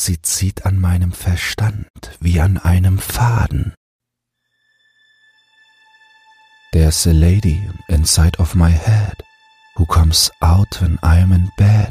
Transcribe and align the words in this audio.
Sie 0.00 0.22
zieht 0.22 0.64
an 0.64 0.78
meinem 0.78 1.10
Verstand 1.10 1.88
wie 2.20 2.40
an 2.40 2.56
einem 2.56 3.00
Faden. 3.00 3.74
There's 6.70 7.04
a 7.08 7.10
lady 7.10 7.68
inside 7.88 8.38
of 8.38 8.54
my 8.54 8.70
head 8.70 9.16
who 9.74 9.86
comes 9.86 10.30
out 10.40 10.80
when 10.80 11.00
I'm 11.02 11.32
in 11.32 11.50
bed. 11.58 11.90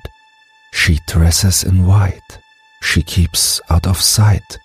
She 0.72 1.02
dresses 1.06 1.64
in 1.64 1.86
white, 1.86 2.40
she 2.80 3.04
keeps 3.04 3.62
out 3.70 3.86
of 3.86 4.02
sight 4.02 4.58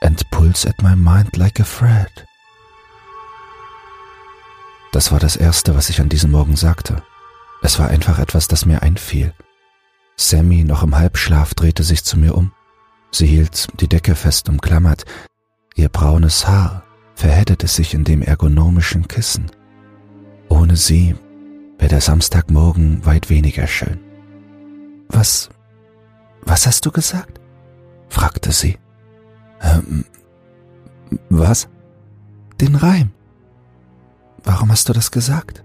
and 0.00 0.18
pulls 0.30 0.64
at 0.64 0.80
my 0.80 0.94
mind 0.94 1.36
like 1.36 1.60
a 1.60 1.64
thread. 1.64 2.26
Das 4.92 5.12
war 5.12 5.20
das 5.20 5.36
Erste, 5.36 5.74
was 5.74 5.90
ich 5.90 6.00
an 6.00 6.08
diesem 6.08 6.30
Morgen 6.30 6.56
sagte. 6.56 7.02
Es 7.60 7.78
war 7.78 7.88
einfach 7.88 8.18
etwas, 8.18 8.48
das 8.48 8.64
mir 8.64 8.80
einfiel. 8.80 9.34
Sammy, 10.16 10.64
noch 10.64 10.82
im 10.82 10.96
Halbschlaf, 10.96 11.52
drehte 11.52 11.82
sich 11.82 12.04
zu 12.04 12.18
mir 12.18 12.34
um. 12.34 12.54
Sie 13.10 13.26
hielt 13.26 13.68
die 13.80 13.88
Decke 13.88 14.14
fest 14.14 14.48
umklammert. 14.48 15.04
Ihr 15.74 15.88
braunes 15.88 16.46
Haar 16.46 16.84
verheddete 17.14 17.66
sich 17.66 17.94
in 17.94 18.04
dem 18.04 18.22
ergonomischen 18.22 19.08
Kissen. 19.08 19.50
Ohne 20.48 20.76
sie 20.76 21.14
wäre 21.78 21.90
der 21.90 22.00
Samstagmorgen 22.00 23.04
weit 23.04 23.30
weniger 23.30 23.66
schön. 23.66 23.98
Was, 25.08 25.50
was 26.42 26.66
hast 26.66 26.86
du 26.86 26.90
gesagt? 26.90 27.40
fragte 28.08 28.52
sie. 28.52 28.78
Ähm, 29.60 30.04
was? 31.28 31.68
Den 32.60 32.74
Reim. 32.74 33.10
Warum 34.44 34.70
hast 34.70 34.88
du 34.88 34.92
das 34.92 35.10
gesagt? 35.10 35.64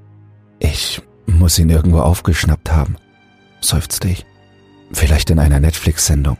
Ich 0.59 1.01
muss 1.25 1.59
ihn 1.59 1.69
irgendwo 1.69 1.99
aufgeschnappt 1.99 2.71
haben, 2.71 2.97
seufzte 3.61 4.09
ich. 4.09 4.25
Vielleicht 4.91 5.29
in 5.29 5.39
einer 5.39 5.59
Netflix-Sendung. 5.59 6.37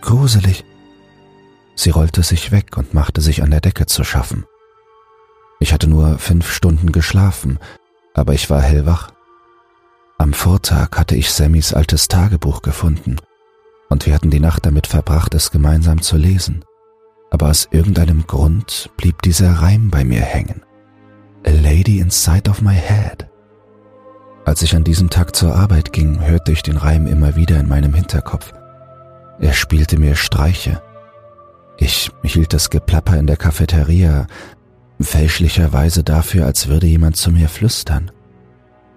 Gruselig. 0.00 0.64
Sie 1.74 1.90
rollte 1.90 2.22
sich 2.22 2.50
weg 2.50 2.76
und 2.76 2.94
machte 2.94 3.20
sich 3.20 3.42
an 3.42 3.50
der 3.50 3.60
Decke 3.60 3.86
zu 3.86 4.04
schaffen. 4.04 4.44
Ich 5.60 5.72
hatte 5.72 5.88
nur 5.88 6.18
fünf 6.18 6.52
Stunden 6.52 6.92
geschlafen, 6.92 7.58
aber 8.14 8.32
ich 8.34 8.48
war 8.50 8.62
hellwach. 8.62 9.12
Am 10.18 10.32
Vortag 10.32 10.96
hatte 10.96 11.14
ich 11.14 11.30
Sammys 11.30 11.72
altes 11.72 12.08
Tagebuch 12.08 12.62
gefunden 12.62 13.16
und 13.88 14.06
wir 14.06 14.14
hatten 14.14 14.30
die 14.30 14.40
Nacht 14.40 14.66
damit 14.66 14.86
verbracht, 14.86 15.34
es 15.34 15.50
gemeinsam 15.50 16.02
zu 16.02 16.16
lesen. 16.16 16.64
Aber 17.30 17.48
aus 17.48 17.68
irgendeinem 17.70 18.26
Grund 18.26 18.90
blieb 18.96 19.22
dieser 19.22 19.52
Reim 19.52 19.90
bei 19.90 20.04
mir 20.04 20.20
hängen. 20.20 20.62
A 21.46 21.50
lady 21.50 22.00
inside 22.00 22.50
of 22.50 22.62
my 22.62 22.74
head. 22.74 23.28
Als 24.44 24.62
ich 24.62 24.74
an 24.74 24.84
diesem 24.84 25.10
Tag 25.10 25.36
zur 25.36 25.54
Arbeit 25.54 25.92
ging, 25.92 26.20
hörte 26.20 26.52
ich 26.52 26.62
den 26.62 26.78
Reim 26.78 27.06
immer 27.06 27.36
wieder 27.36 27.60
in 27.60 27.68
meinem 27.68 27.94
Hinterkopf. 27.94 28.52
Er 29.40 29.52
spielte 29.52 29.98
mir 29.98 30.16
Streiche. 30.16 30.82
Ich 31.76 32.10
hielt 32.22 32.52
das 32.52 32.70
Geplapper 32.70 33.16
in 33.16 33.26
der 33.26 33.36
Cafeteria 33.36 34.26
fälschlicherweise 35.00 36.02
dafür, 36.02 36.44
als 36.44 36.68
würde 36.68 36.86
jemand 36.86 37.16
zu 37.16 37.30
mir 37.30 37.48
flüstern. 37.48 38.10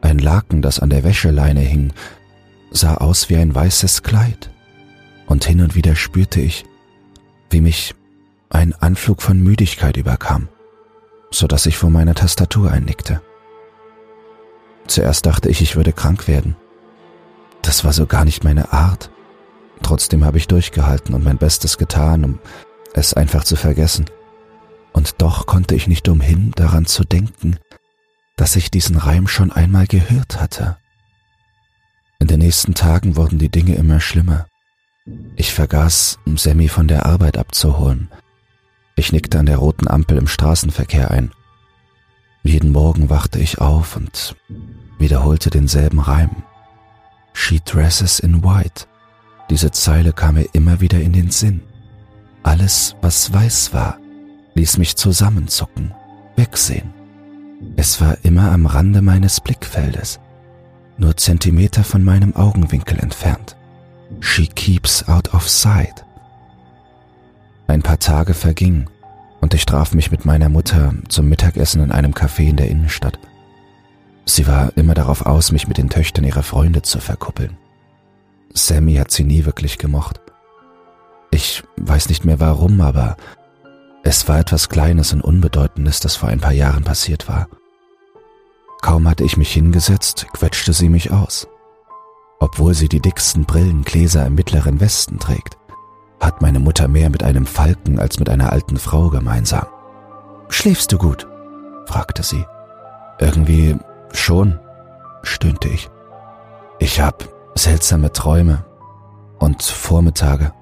Ein 0.02 0.18
Laken, 0.18 0.64
das 0.64 0.80
an 0.80 0.90
der 0.90 1.04
Wäscheleine 1.04 1.62
hing, 1.62 1.94
sah 2.72 2.96
aus 2.96 3.30
wie 3.30 3.38
ein 3.38 3.54
weißes 3.54 4.02
Kleid. 4.02 4.50
Und 5.28 5.46
hin 5.46 5.62
und 5.62 5.76
wieder 5.76 5.96
spürte 5.96 6.42
ich, 6.42 6.66
wie 7.52 7.62
mich 7.62 7.94
ein 8.50 8.74
Anflug 8.74 9.22
von 9.22 9.40
Müdigkeit 9.40 9.96
überkam, 9.96 10.50
so 11.30 11.48
dass 11.48 11.68
ich 11.68 11.78
vor 11.78 11.92
meiner 11.92 12.16
Tastatur 12.16 12.72
einnickte. 12.72 13.22
Zuerst 14.88 15.26
dachte 15.26 15.50
ich, 15.50 15.62
ich 15.62 15.76
würde 15.76 15.94
krank 15.94 16.28
werden. 16.28 16.56
Das 17.62 17.86
war 17.86 17.94
so 17.94 18.08
gar 18.08 18.26
nicht 18.26 18.44
meine 18.44 18.74
Art. 18.74 19.12
Trotzdem 19.82 20.24
habe 20.24 20.38
ich 20.38 20.48
durchgehalten 20.48 21.14
und 21.14 21.24
mein 21.24 21.38
Bestes 21.38 21.78
getan, 21.78 22.24
um 22.24 22.40
es 22.94 23.14
einfach 23.14 23.44
zu 23.44 23.56
vergessen. 23.56 24.06
Und 24.94 25.22
doch 25.22 25.46
konnte 25.46 25.76
ich 25.76 25.88
nicht 25.88 26.08
umhin, 26.10 26.52
daran 26.56 26.86
zu 26.86 27.04
denken, 27.04 27.58
dass 28.36 28.56
ich 28.56 28.72
diesen 28.72 28.98
Reim 28.98 29.28
schon 29.28 29.52
einmal 29.52 29.88
gehört 29.88 30.40
hatte. 30.42 30.78
In 32.20 32.28
den 32.28 32.40
nächsten 32.40 32.74
Tagen 32.74 33.16
wurden 33.16 33.40
die 33.40 33.50
Dinge 33.50 33.76
immer 33.76 34.00
schlimmer. 34.00 34.46
Ich 35.36 35.54
vergaß, 35.54 36.20
Sammy 36.36 36.68
von 36.68 36.88
der 36.88 37.06
Arbeit 37.06 37.38
abzuholen. 37.38 38.10
Ich 38.96 39.12
nickte 39.12 39.40
an 39.40 39.48
der 39.48 39.58
roten 39.58 39.88
Ampel 39.88 40.18
im 40.18 40.28
Straßenverkehr 40.28 41.10
ein. 41.12 41.32
Jeden 42.44 42.72
Morgen 42.72 43.10
wachte 43.10 43.40
ich 43.40 43.60
auf 43.60 43.96
und 43.96 44.36
wiederholte 45.00 45.50
denselben 45.50 46.00
Reim. 46.00 46.44
She 47.34 47.60
dresses 47.64 48.20
in 48.20 48.44
white. 48.44 48.88
Diese 49.52 49.70
Zeile 49.70 50.14
kam 50.14 50.36
mir 50.36 50.48
immer 50.54 50.80
wieder 50.80 51.02
in 51.02 51.12
den 51.12 51.30
Sinn. 51.30 51.60
Alles, 52.42 52.96
was 53.02 53.34
weiß 53.34 53.74
war, 53.74 54.00
ließ 54.54 54.78
mich 54.78 54.96
zusammenzucken, 54.96 55.94
wegsehen. 56.38 56.94
Es 57.76 58.00
war 58.00 58.18
immer 58.24 58.54
am 58.54 58.66
Rande 58.66 59.02
meines 59.02 59.42
Blickfeldes, 59.42 60.22
nur 60.98 61.18
Zentimeter 61.18 61.84
von 61.84 62.02
meinem 62.02 62.34
Augenwinkel 62.34 62.98
entfernt. 63.00 63.58
She 64.22 64.48
keeps 64.48 65.06
out 65.10 65.34
of 65.34 65.50
sight. 65.50 66.06
Ein 67.68 67.82
paar 67.82 68.00
Tage 68.00 68.34
vergingen 68.34 68.90
und 69.42 69.54
ich 69.54 69.66
traf 69.66 69.94
mich 69.94 70.12
mit 70.12 70.24
meiner 70.24 70.48
Mutter 70.48 70.94
zum 71.10 71.28
Mittagessen 71.28 71.84
in 71.84 71.92
einem 71.92 72.14
Café 72.14 72.48
in 72.48 72.56
der 72.56 72.70
Innenstadt. 72.70 73.20
Sie 74.24 74.48
war 74.48 74.72
immer 74.78 74.94
darauf 74.94 75.26
aus, 75.26 75.52
mich 75.52 75.68
mit 75.68 75.78
den 75.78 75.90
Töchtern 75.90 76.24
ihrer 76.24 76.44
Freunde 76.44 76.84
zu 76.84 77.00
verkuppeln. 77.00 77.58
Sammy 78.54 78.96
hat 78.96 79.12
sie 79.12 79.24
nie 79.24 79.46
wirklich 79.46 79.78
gemocht. 79.78 80.22
Ich 81.32 81.64
weiß 81.78 82.10
nicht 82.10 82.26
mehr 82.26 82.40
warum, 82.40 82.82
aber 82.82 83.16
es 84.04 84.28
war 84.28 84.40
etwas 84.40 84.70
Kleines 84.70 85.14
und 85.14 85.22
Unbedeutendes, 85.22 86.00
das 86.00 86.16
vor 86.16 86.30
ein 86.30 86.40
paar 86.40 86.52
Jahren 86.52 86.84
passiert 86.84 87.30
war. 87.30 87.48
Kaum 88.82 89.08
hatte 89.08 89.24
ich 89.24 89.38
mich 89.38 89.52
hingesetzt, 89.54 90.28
quetschte 90.34 90.74
sie 90.74 90.90
mich 90.90 91.12
aus. 91.12 91.48
Obwohl 92.40 92.74
sie 92.74 92.90
die 92.90 93.00
dicksten 93.00 93.46
Brillengläser 93.46 94.26
im 94.26 94.36
mittleren 94.36 94.80
Westen 94.80 95.20
trägt, 95.20 95.58
hat 96.20 96.42
meine 96.42 96.60
Mutter 96.60 96.88
mehr 96.88 97.10
mit 97.10 97.24
einem 97.24 97.46
Falken 97.46 98.00
als 98.00 98.20
mit 98.20 98.30
einer 98.30 98.52
alten 98.52 98.78
Frau 98.78 99.10
gemeinsam. 99.10 99.68
Schläfst 100.50 100.92
du 100.92 100.98
gut? 100.98 101.28
fragte 101.86 102.24
sie. 102.24 102.46
Irgendwie 103.20 103.78
schon, 104.14 104.60
stöhnte 105.22 105.70
ich. 105.70 105.90
Ich 106.80 107.00
hab 107.00 107.28
seltsame 107.56 108.12
Träume 108.12 108.66
und 109.40 109.64
Vormittage. 109.64 110.54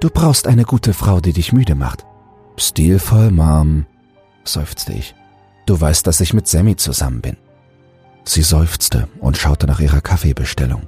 Du 0.00 0.10
brauchst 0.10 0.46
eine 0.46 0.64
gute 0.64 0.92
Frau, 0.92 1.20
die 1.20 1.32
dich 1.32 1.52
müde 1.52 1.74
macht. 1.74 2.04
Stilvoll, 2.56 3.30
Mom, 3.30 3.86
seufzte 4.44 4.92
ich. 4.92 5.14
Du 5.66 5.80
weißt, 5.80 6.06
dass 6.06 6.20
ich 6.20 6.34
mit 6.34 6.46
Sammy 6.46 6.76
zusammen 6.76 7.20
bin. 7.20 7.36
Sie 8.24 8.42
seufzte 8.42 9.08
und 9.20 9.36
schaute 9.36 9.66
nach 9.66 9.80
ihrer 9.80 10.00
Kaffeebestellung. 10.00 10.82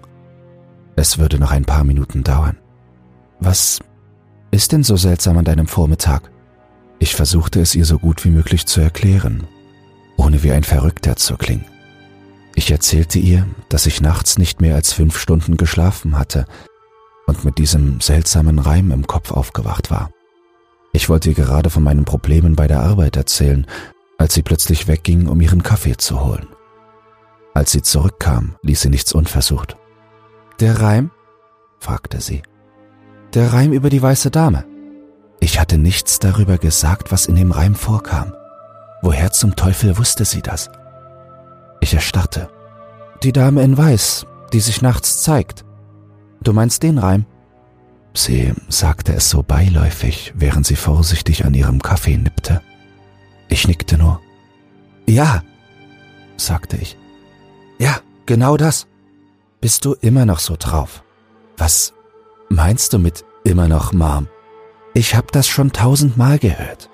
Es 0.96 1.18
würde 1.18 1.38
noch 1.38 1.50
ein 1.50 1.64
paar 1.64 1.84
Minuten 1.84 2.24
dauern. 2.24 2.56
Was 3.40 3.80
ist 4.50 4.72
denn 4.72 4.82
so 4.82 4.96
seltsam 4.96 5.36
an 5.36 5.44
deinem 5.44 5.66
Vormittag? 5.66 6.30
Ich 6.98 7.14
versuchte 7.14 7.60
es 7.60 7.74
ihr 7.74 7.84
so 7.84 7.98
gut 7.98 8.24
wie 8.24 8.30
möglich 8.30 8.66
zu 8.66 8.80
erklären, 8.80 9.46
ohne 10.16 10.42
wie 10.42 10.52
ein 10.52 10.64
Verrückter 10.64 11.16
zu 11.16 11.36
klingen. 11.36 11.66
Ich 12.56 12.70
erzählte 12.70 13.18
ihr, 13.18 13.46
dass 13.68 13.86
ich 13.86 14.00
nachts 14.00 14.38
nicht 14.38 14.60
mehr 14.62 14.74
als 14.74 14.92
fünf 14.92 15.18
Stunden 15.18 15.58
geschlafen 15.58 16.18
hatte 16.18 16.46
und 17.26 17.44
mit 17.44 17.58
diesem 17.58 18.00
seltsamen 18.00 18.58
Reim 18.58 18.90
im 18.90 19.06
Kopf 19.06 19.30
aufgewacht 19.30 19.90
war. 19.90 20.10
Ich 20.92 21.10
wollte 21.10 21.28
ihr 21.28 21.34
gerade 21.34 21.68
von 21.68 21.82
meinen 21.82 22.06
Problemen 22.06 22.56
bei 22.56 22.66
der 22.66 22.80
Arbeit 22.80 23.16
erzählen, 23.16 23.66
als 24.16 24.32
sie 24.32 24.42
plötzlich 24.42 24.88
wegging, 24.88 25.26
um 25.28 25.40
ihren 25.42 25.62
Kaffee 25.62 25.98
zu 25.98 26.24
holen. 26.24 26.48
Als 27.52 27.72
sie 27.72 27.82
zurückkam, 27.82 28.56
ließ 28.62 28.80
sie 28.80 28.90
nichts 28.90 29.12
unversucht. 29.12 29.76
Der 30.58 30.80
Reim? 30.80 31.10
fragte 31.78 32.22
sie. 32.22 32.42
Der 33.34 33.52
Reim 33.52 33.74
über 33.74 33.90
die 33.90 34.00
weiße 34.00 34.30
Dame. 34.30 34.64
Ich 35.40 35.60
hatte 35.60 35.76
nichts 35.76 36.18
darüber 36.18 36.56
gesagt, 36.56 37.12
was 37.12 37.26
in 37.26 37.36
dem 37.36 37.50
Reim 37.52 37.74
vorkam. 37.74 38.32
Woher 39.02 39.30
zum 39.32 39.56
Teufel 39.56 39.98
wusste 39.98 40.24
sie 40.24 40.40
das? 40.40 40.70
Ich 41.80 41.92
erstarrte. 41.92 42.48
Die 43.22 43.32
Dame 43.32 43.62
in 43.62 43.76
Weiß, 43.76 44.26
die 44.52 44.60
sich 44.60 44.82
nachts 44.82 45.22
zeigt. 45.22 45.64
Du 46.42 46.52
meinst 46.52 46.82
den 46.82 46.98
Reim? 46.98 47.26
Sie 48.14 48.52
sagte 48.68 49.14
es 49.14 49.28
so 49.30 49.42
beiläufig, 49.42 50.32
während 50.36 50.66
sie 50.66 50.76
vorsichtig 50.76 51.44
an 51.44 51.54
ihrem 51.54 51.82
Kaffee 51.82 52.16
nippte. 52.16 52.62
Ich 53.48 53.68
nickte 53.68 53.98
nur. 53.98 54.20
Ja, 55.06 55.42
sagte 56.36 56.76
ich. 56.76 56.96
Ja, 57.78 57.98
genau 58.26 58.56
das. 58.56 58.86
Bist 59.60 59.84
du 59.84 59.94
immer 60.00 60.24
noch 60.26 60.38
so 60.38 60.56
drauf? 60.58 61.02
Was 61.56 61.92
meinst 62.48 62.92
du 62.92 62.98
mit 62.98 63.24
immer 63.44 63.68
noch, 63.68 63.92
Mom? 63.92 64.28
Ich 64.94 65.14
hab 65.14 65.32
das 65.32 65.46
schon 65.46 65.72
tausendmal 65.72 66.38
gehört. 66.38 66.88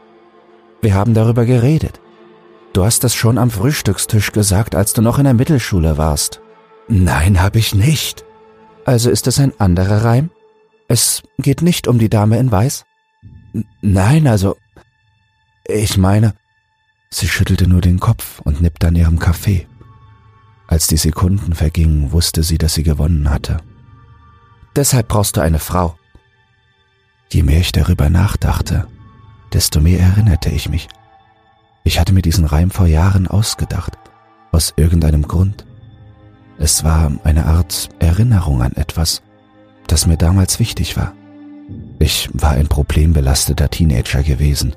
Wir 0.81 0.95
haben 0.95 1.15
darüber 1.15 1.45
geredet. 1.45 2.01
Du 2.73 2.85
hast 2.85 3.05
das 3.05 3.15
schon 3.15 3.37
am 3.39 3.51
Frühstückstisch 3.51 4.33
gesagt, 4.33 4.75
als 4.75 4.95
du 4.95 5.03
noch 5.03 5.19
in 5.19 5.25
der 5.25 5.35
Mittelschule 5.35 5.99
warst. 5.99 6.41
Nein, 6.89 7.43
hab 7.43 7.57
ich 7.57 7.75
nicht. 7.75 8.25
Also 8.85 9.11
ist 9.11 9.27
es 9.27 9.39
ein 9.39 9.53
anderer 9.61 10.05
Reim? 10.05 10.31
Es 10.89 11.23
geht 11.39 11.63
nicht 11.63 11.87
um 11.87 11.99
die 11.99 12.09
Dame 12.09 12.39
in 12.39 12.51
Weiß? 12.51 12.85
Nein, 13.81 14.27
also. 14.27 14.57
Ich 15.67 15.97
meine. 15.99 16.35
Sie 17.11 17.29
schüttelte 17.29 17.69
nur 17.69 17.83
den 17.83 18.01
Kopf 18.01 18.41
und 18.41 18.63
nippte 18.63 18.89
an 18.89 18.97
ihrem 18.97 19.19
Kaffee. 19.19 19.67
Als 20.67 20.87
die 20.87 20.97
Sekunden 20.97 21.55
vergingen, 21.55 22.13
wusste 22.13 22.43
sie, 22.43 22.57
dass 22.57 22.75
sie 22.75 22.83
gewonnen 22.83 23.29
hatte. 23.29 23.59
Deshalb 24.75 25.09
brauchst 25.09 25.37
du 25.37 25.43
eine 25.43 25.59
Frau. 25.59 25.99
Je 27.31 27.43
mehr 27.43 27.61
ich 27.61 27.73
darüber 27.73 28.09
nachdachte, 28.09 28.87
desto 29.53 29.81
mehr 29.81 30.01
erinnerte 30.01 30.49
ich 30.49 30.71
mich. 30.71 30.89
Ich 31.85 31.99
hatte 31.99 32.13
mir 32.13 32.23
diesen 32.23 32.45
Reim 32.45 32.71
vor 32.71 32.87
Jahren 32.87 33.27
ausgedacht, 33.27 33.99
aus 34.53 34.73
irgendeinem 34.77 35.27
Grund. 35.27 35.67
Es 36.59 36.85
war 36.85 37.11
eine 37.25 37.47
Art 37.47 37.89
Erinnerung 37.99 38.63
an 38.63 38.73
etwas, 38.73 39.23
das 39.89 40.07
mir 40.07 40.17
damals 40.17 40.61
wichtig 40.61 40.97
war. 40.97 41.13
Ich 41.99 42.29
war 42.33 42.53
ein 42.53 42.69
problembelasteter 42.69 43.69
Teenager 43.69 44.23
gewesen. 44.23 44.75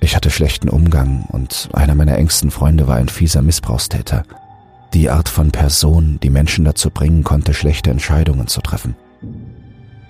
Ich 0.00 0.16
hatte 0.16 0.30
schlechten 0.30 0.68
Umgang 0.68 1.26
und 1.28 1.68
einer 1.72 1.94
meiner 1.94 2.16
engsten 2.16 2.50
Freunde 2.50 2.88
war 2.88 2.96
ein 2.96 3.08
fieser 3.08 3.42
Missbrauchstäter. 3.42 4.24
Die 4.94 5.10
Art 5.10 5.28
von 5.28 5.50
Person, 5.50 6.18
die 6.22 6.30
Menschen 6.30 6.64
dazu 6.64 6.90
bringen 6.90 7.24
konnte, 7.24 7.54
schlechte 7.54 7.90
Entscheidungen 7.90 8.46
zu 8.46 8.60
treffen. 8.60 8.96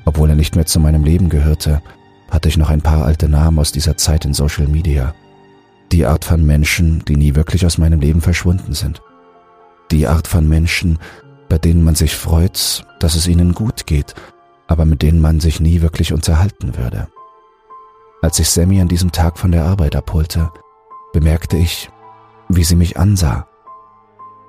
Obwohl 0.04 0.30
er 0.30 0.36
nicht 0.36 0.56
mehr 0.56 0.66
zu 0.66 0.80
meinem 0.80 1.04
Leben 1.04 1.28
gehörte, 1.28 1.82
hatte 2.30 2.48
ich 2.48 2.56
noch 2.56 2.70
ein 2.70 2.80
paar 2.80 3.04
alte 3.04 3.28
Namen 3.28 3.58
aus 3.58 3.72
dieser 3.72 3.96
Zeit 3.96 4.24
in 4.24 4.34
Social 4.34 4.66
Media. 4.66 5.14
Die 5.92 6.06
Art 6.06 6.24
von 6.24 6.42
Menschen, 6.46 7.04
die 7.04 7.16
nie 7.16 7.34
wirklich 7.34 7.66
aus 7.66 7.76
meinem 7.76 8.00
Leben 8.00 8.22
verschwunden 8.22 8.72
sind. 8.72 9.02
Die 9.90 10.06
Art 10.06 10.26
von 10.26 10.48
Menschen, 10.48 10.98
bei 11.50 11.58
denen 11.58 11.84
man 11.84 11.94
sich 11.94 12.16
freut, 12.16 12.86
dass 12.98 13.14
es 13.14 13.26
ihnen 13.26 13.52
gut 13.52 13.86
geht, 13.86 14.14
aber 14.68 14.86
mit 14.86 15.02
denen 15.02 15.20
man 15.20 15.38
sich 15.38 15.60
nie 15.60 15.82
wirklich 15.82 16.14
unterhalten 16.14 16.78
würde. 16.78 17.08
Als 18.22 18.38
ich 18.38 18.48
Sammy 18.48 18.80
an 18.80 18.88
diesem 18.88 19.12
Tag 19.12 19.38
von 19.38 19.52
der 19.52 19.66
Arbeit 19.66 19.94
abholte, 19.94 20.50
bemerkte 21.12 21.58
ich, 21.58 21.90
wie 22.48 22.64
sie 22.64 22.76
mich 22.76 22.96
ansah. 22.96 23.46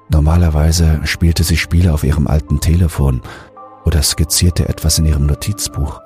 Normalerweise 0.08 1.02
spielte 1.04 1.44
sie 1.44 1.58
Spiele 1.58 1.94
auf 1.94 2.06
ihrem 2.06 2.28
alten 2.28 2.62
Telefon 2.62 3.22
oder 3.84 4.02
skizzierte 4.02 4.70
etwas 4.70 4.98
in 4.98 5.08
ihrem 5.08 5.26
Notizbuch. 5.26 6.00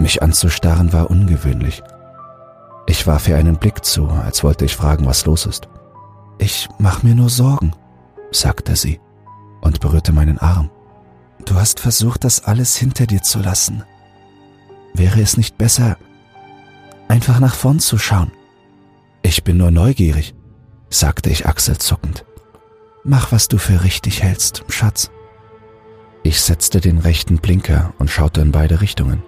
Mich 0.00 0.20
anzustarren 0.20 0.92
war 0.92 1.10
ungewöhnlich. 1.10 1.80
Ich 2.88 3.06
warf 3.06 3.28
ihr 3.28 3.36
einen 3.36 3.58
Blick 3.58 3.84
zu, 3.84 4.08
als 4.08 4.42
wollte 4.42 4.64
ich 4.64 4.74
fragen, 4.74 5.04
was 5.04 5.26
los 5.26 5.44
ist. 5.44 5.68
Ich 6.38 6.70
mach 6.78 7.02
mir 7.02 7.14
nur 7.14 7.28
Sorgen, 7.28 7.72
sagte 8.30 8.76
sie 8.76 8.98
und 9.60 9.80
berührte 9.80 10.12
meinen 10.12 10.38
Arm. 10.38 10.70
Du 11.44 11.56
hast 11.56 11.80
versucht, 11.80 12.24
das 12.24 12.44
alles 12.44 12.76
hinter 12.76 13.06
dir 13.06 13.22
zu 13.22 13.40
lassen. 13.40 13.84
Wäre 14.94 15.20
es 15.20 15.36
nicht 15.36 15.58
besser, 15.58 15.98
einfach 17.08 17.40
nach 17.40 17.54
vorn 17.54 17.78
zu 17.78 17.98
schauen? 17.98 18.32
Ich 19.20 19.44
bin 19.44 19.58
nur 19.58 19.70
neugierig, 19.70 20.34
sagte 20.88 21.28
ich 21.28 21.44
achselzuckend. 21.44 22.24
Mach, 23.04 23.32
was 23.32 23.48
du 23.48 23.58
für 23.58 23.84
richtig 23.84 24.22
hältst, 24.22 24.64
Schatz. 24.68 25.10
Ich 26.22 26.40
setzte 26.40 26.80
den 26.80 26.96
rechten 26.96 27.36
Blinker 27.36 27.92
und 27.98 28.08
schaute 28.08 28.40
in 28.40 28.50
beide 28.50 28.80
Richtungen. 28.80 29.22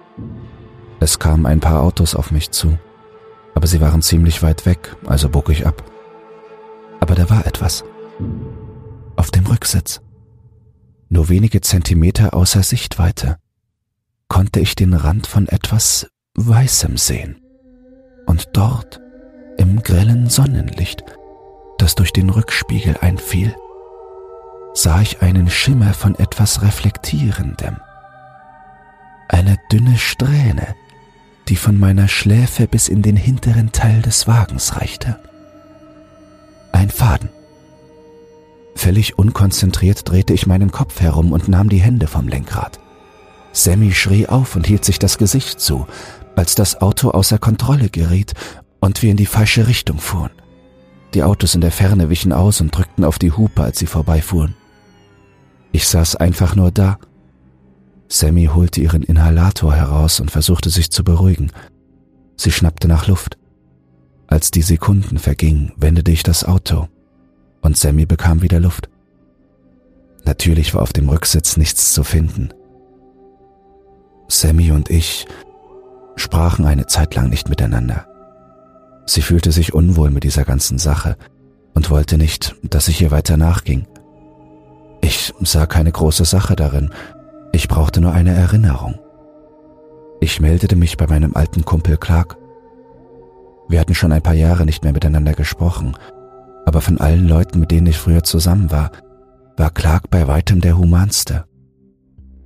Es 0.99 1.19
kamen 1.19 1.45
ein 1.45 1.61
paar 1.61 1.83
Autos 1.83 2.15
auf 2.15 2.31
mich 2.31 2.53
zu, 2.53 2.79
aber 3.61 3.67
sie 3.67 3.83
waren 3.83 4.01
ziemlich 4.01 4.43
weit 4.43 4.65
weg, 4.65 4.97
also 5.05 5.29
bog 5.29 5.51
ich 5.51 5.67
ab. 5.67 5.85
Aber 6.99 7.15
da 7.15 7.29
war 7.29 7.47
etwas. 7.47 7.85
Auf 9.17 9.31
dem 9.31 9.45
Rücksitz 9.45 10.01
nur 11.11 11.29
wenige 11.29 11.61
Zentimeter 11.61 12.33
außer 12.33 12.62
Sichtweite, 12.62 13.37
konnte 14.29 14.61
ich 14.61 14.77
den 14.77 14.95
Rand 14.95 15.27
von 15.27 15.47
etwas 15.47 16.09
Weißem 16.37 16.97
sehen. 16.97 17.43
Und 18.25 18.49
dort, 18.55 18.99
im 19.59 19.83
grellen 19.83 20.31
Sonnenlicht, 20.31 21.05
das 21.77 21.97
durch 21.97 22.15
den 22.15 22.31
Rückspiegel 22.31 22.97
einfiel, 23.03 23.55
sah 24.73 25.03
ich 25.03 25.21
einen 25.21 25.51
Schimmer 25.51 25.93
von 25.93 26.15
etwas 26.15 26.62
Reflektierendem. 26.62 27.77
Eine 29.29 29.59
dünne 29.71 29.99
Strähne, 29.99 30.75
die 31.50 31.56
von 31.56 31.79
meiner 31.79 32.08
Schläfe 32.08 32.67
bis 32.69 32.88
in 32.88 33.02
den 33.02 33.17
hinteren 33.17 33.73
Teil 33.73 34.00
des 34.02 34.26
Wagens 34.26 34.76
reichte. 34.76 35.19
Ein 36.73 36.91
Faden 36.91 37.29
Völlig 38.76 39.19
unkonzentriert 39.19 40.08
drehte 40.08 40.32
ich 40.32 40.47
meinen 40.47 40.70
Kopf 40.70 41.00
herum 41.00 41.32
und 41.32 41.49
nahm 41.49 41.69
die 41.69 41.81
Hände 41.81 42.06
vom 42.06 42.29
Lenkrad. 42.29 42.79
Sammy 43.52 43.93
schrie 43.93 44.29
auf 44.29 44.55
und 44.55 44.67
hielt 44.67 44.85
sich 44.85 44.99
das 44.99 45.19
Gesicht 45.19 45.61
zu, 45.61 45.87
als 46.37 46.55
das 46.55 46.81
Auto 46.81 47.11
außer 47.11 47.38
Kontrolle 47.38 47.91
geriet 47.91 48.32
und 48.79 49.02
wir 49.02 49.11
in 49.11 49.17
die 49.17 49.26
falsche 49.26 49.67
Richtung 49.67 49.99
fuhren. 49.99 50.31
Die 51.14 51.25
Autos 51.25 51.56
in 51.56 51.61
der 51.61 51.73
Ferne 51.73 52.08
wichen 52.08 52.32
aus 52.32 52.61
und 52.61 52.75
drückten 52.75 53.05
auf 53.05 53.19
die 53.19 53.32
Hupe, 53.32 53.64
als 53.64 53.81
sie 53.81 53.87
vorbeifuhren. 53.87 54.55
Ich 55.73 55.88
saß 55.88 56.17
einfach 56.17 56.55
nur 56.55 56.70
da. 56.70 56.99
Sammy 58.12 58.47
holte 58.47 58.81
ihren 58.81 59.05
Inhalator 59.05 59.75
heraus 59.75 60.19
und 60.19 60.31
versuchte 60.31 60.69
sich 60.69 60.91
zu 60.91 61.05
beruhigen. 61.05 61.53
Sie 62.37 62.51
schnappte 62.51 62.89
nach 62.89 63.07
Luft. 63.07 63.39
Als 64.27 64.51
die 64.51 64.62
Sekunden 64.62 65.19
vergingen, 65.19 65.73
wendete 65.77 66.11
ich 66.11 66.23
das 66.23 66.45
Auto 66.45 66.89
und 67.62 67.77
Sammy 67.77 68.07
bekam 68.07 68.43
wieder 68.43 68.59
Luft. 68.59 68.89
Natürlich 70.25 70.75
war 70.75 70.83
auf 70.83 70.93
dem 70.93 71.09
Rücksitz 71.09 71.57
nichts 71.57 71.93
zu 71.93 72.03
finden. 72.03 72.53
Sammy 74.29 74.73
und 74.73 74.91
ich 74.91 75.27
sprachen 76.17 76.65
eine 76.65 76.87
Zeit 76.87 77.15
lang 77.15 77.31
nicht 77.31 77.49
miteinander. 77.49 78.07
Sie 79.07 79.23
fühlte 79.23 79.53
sich 79.53 79.73
unwohl 79.73 80.11
mit 80.11 80.25
dieser 80.25 80.45
ganzen 80.45 80.79
Sache 80.79 81.17
und 81.75 81.91
wollte 81.91 82.19
nicht, 82.19 82.57
dass 82.62 82.89
ich 82.89 83.01
ihr 83.01 83.11
weiter 83.11 83.37
nachging. 83.37 83.87
Ich 85.01 85.33
sah 85.41 85.67
keine 85.67 85.93
große 85.93 86.25
Sache 86.25 86.57
darin, 86.57 86.91
ich 87.52 87.69
brauchte 87.69 88.00
nur 88.00 88.12
eine 88.12 88.35
Erinnerung. 88.35 88.99
Ich 90.20 90.41
meldete 90.41 90.76
mich 90.76 90.97
bei 90.97 91.06
meinem 91.06 91.35
alten 91.35 91.64
Kumpel 91.64 91.97
Clark. 91.97 92.37
Wir 93.69 93.81
hatten 93.81 93.94
schon 93.94 94.12
ein 94.12 94.23
paar 94.23 94.35
Jahre 94.35 94.64
nicht 94.64 94.85
mehr 94.85 94.93
miteinander 94.93 95.32
gesprochen 95.32 95.97
aber 96.70 96.81
von 96.81 96.99
allen 97.00 97.26
Leuten, 97.26 97.58
mit 97.58 97.73
denen 97.73 97.88
ich 97.88 97.99
früher 97.99 98.23
zusammen 98.23 98.70
war, 98.70 98.93
war 99.56 99.70
Clark 99.70 100.08
bei 100.11 100.29
weitem 100.29 100.61
der 100.61 100.79
humanste. 100.79 101.44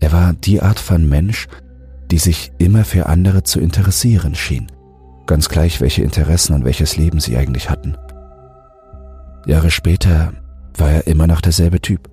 Er 0.01 0.13
war 0.13 0.33
die 0.33 0.63
Art 0.63 0.79
von 0.79 1.09
Mensch, 1.09 1.47
die 2.11 2.19
sich 2.19 2.51
immer 2.59 2.85
für 2.85 3.07
andere 3.07 3.43
zu 3.43 3.61
interessieren 3.61 4.35
schien, 4.35 4.73
ganz 5.27 5.51
gleich 5.51 5.81
welche 5.83 6.03
Interessen 6.03 6.55
und 6.55 6.65
welches 6.65 6.97
Leben 6.97 7.21
sie 7.21 7.37
eigentlich 7.37 7.69
hatten. 7.69 7.99
Jahre 9.47 9.71
später 9.71 10.33
war 10.77 10.91
er 10.91 11.07
immer 11.07 11.27
noch 11.27 11.43
derselbe 11.43 11.81
Typ. 11.81 12.09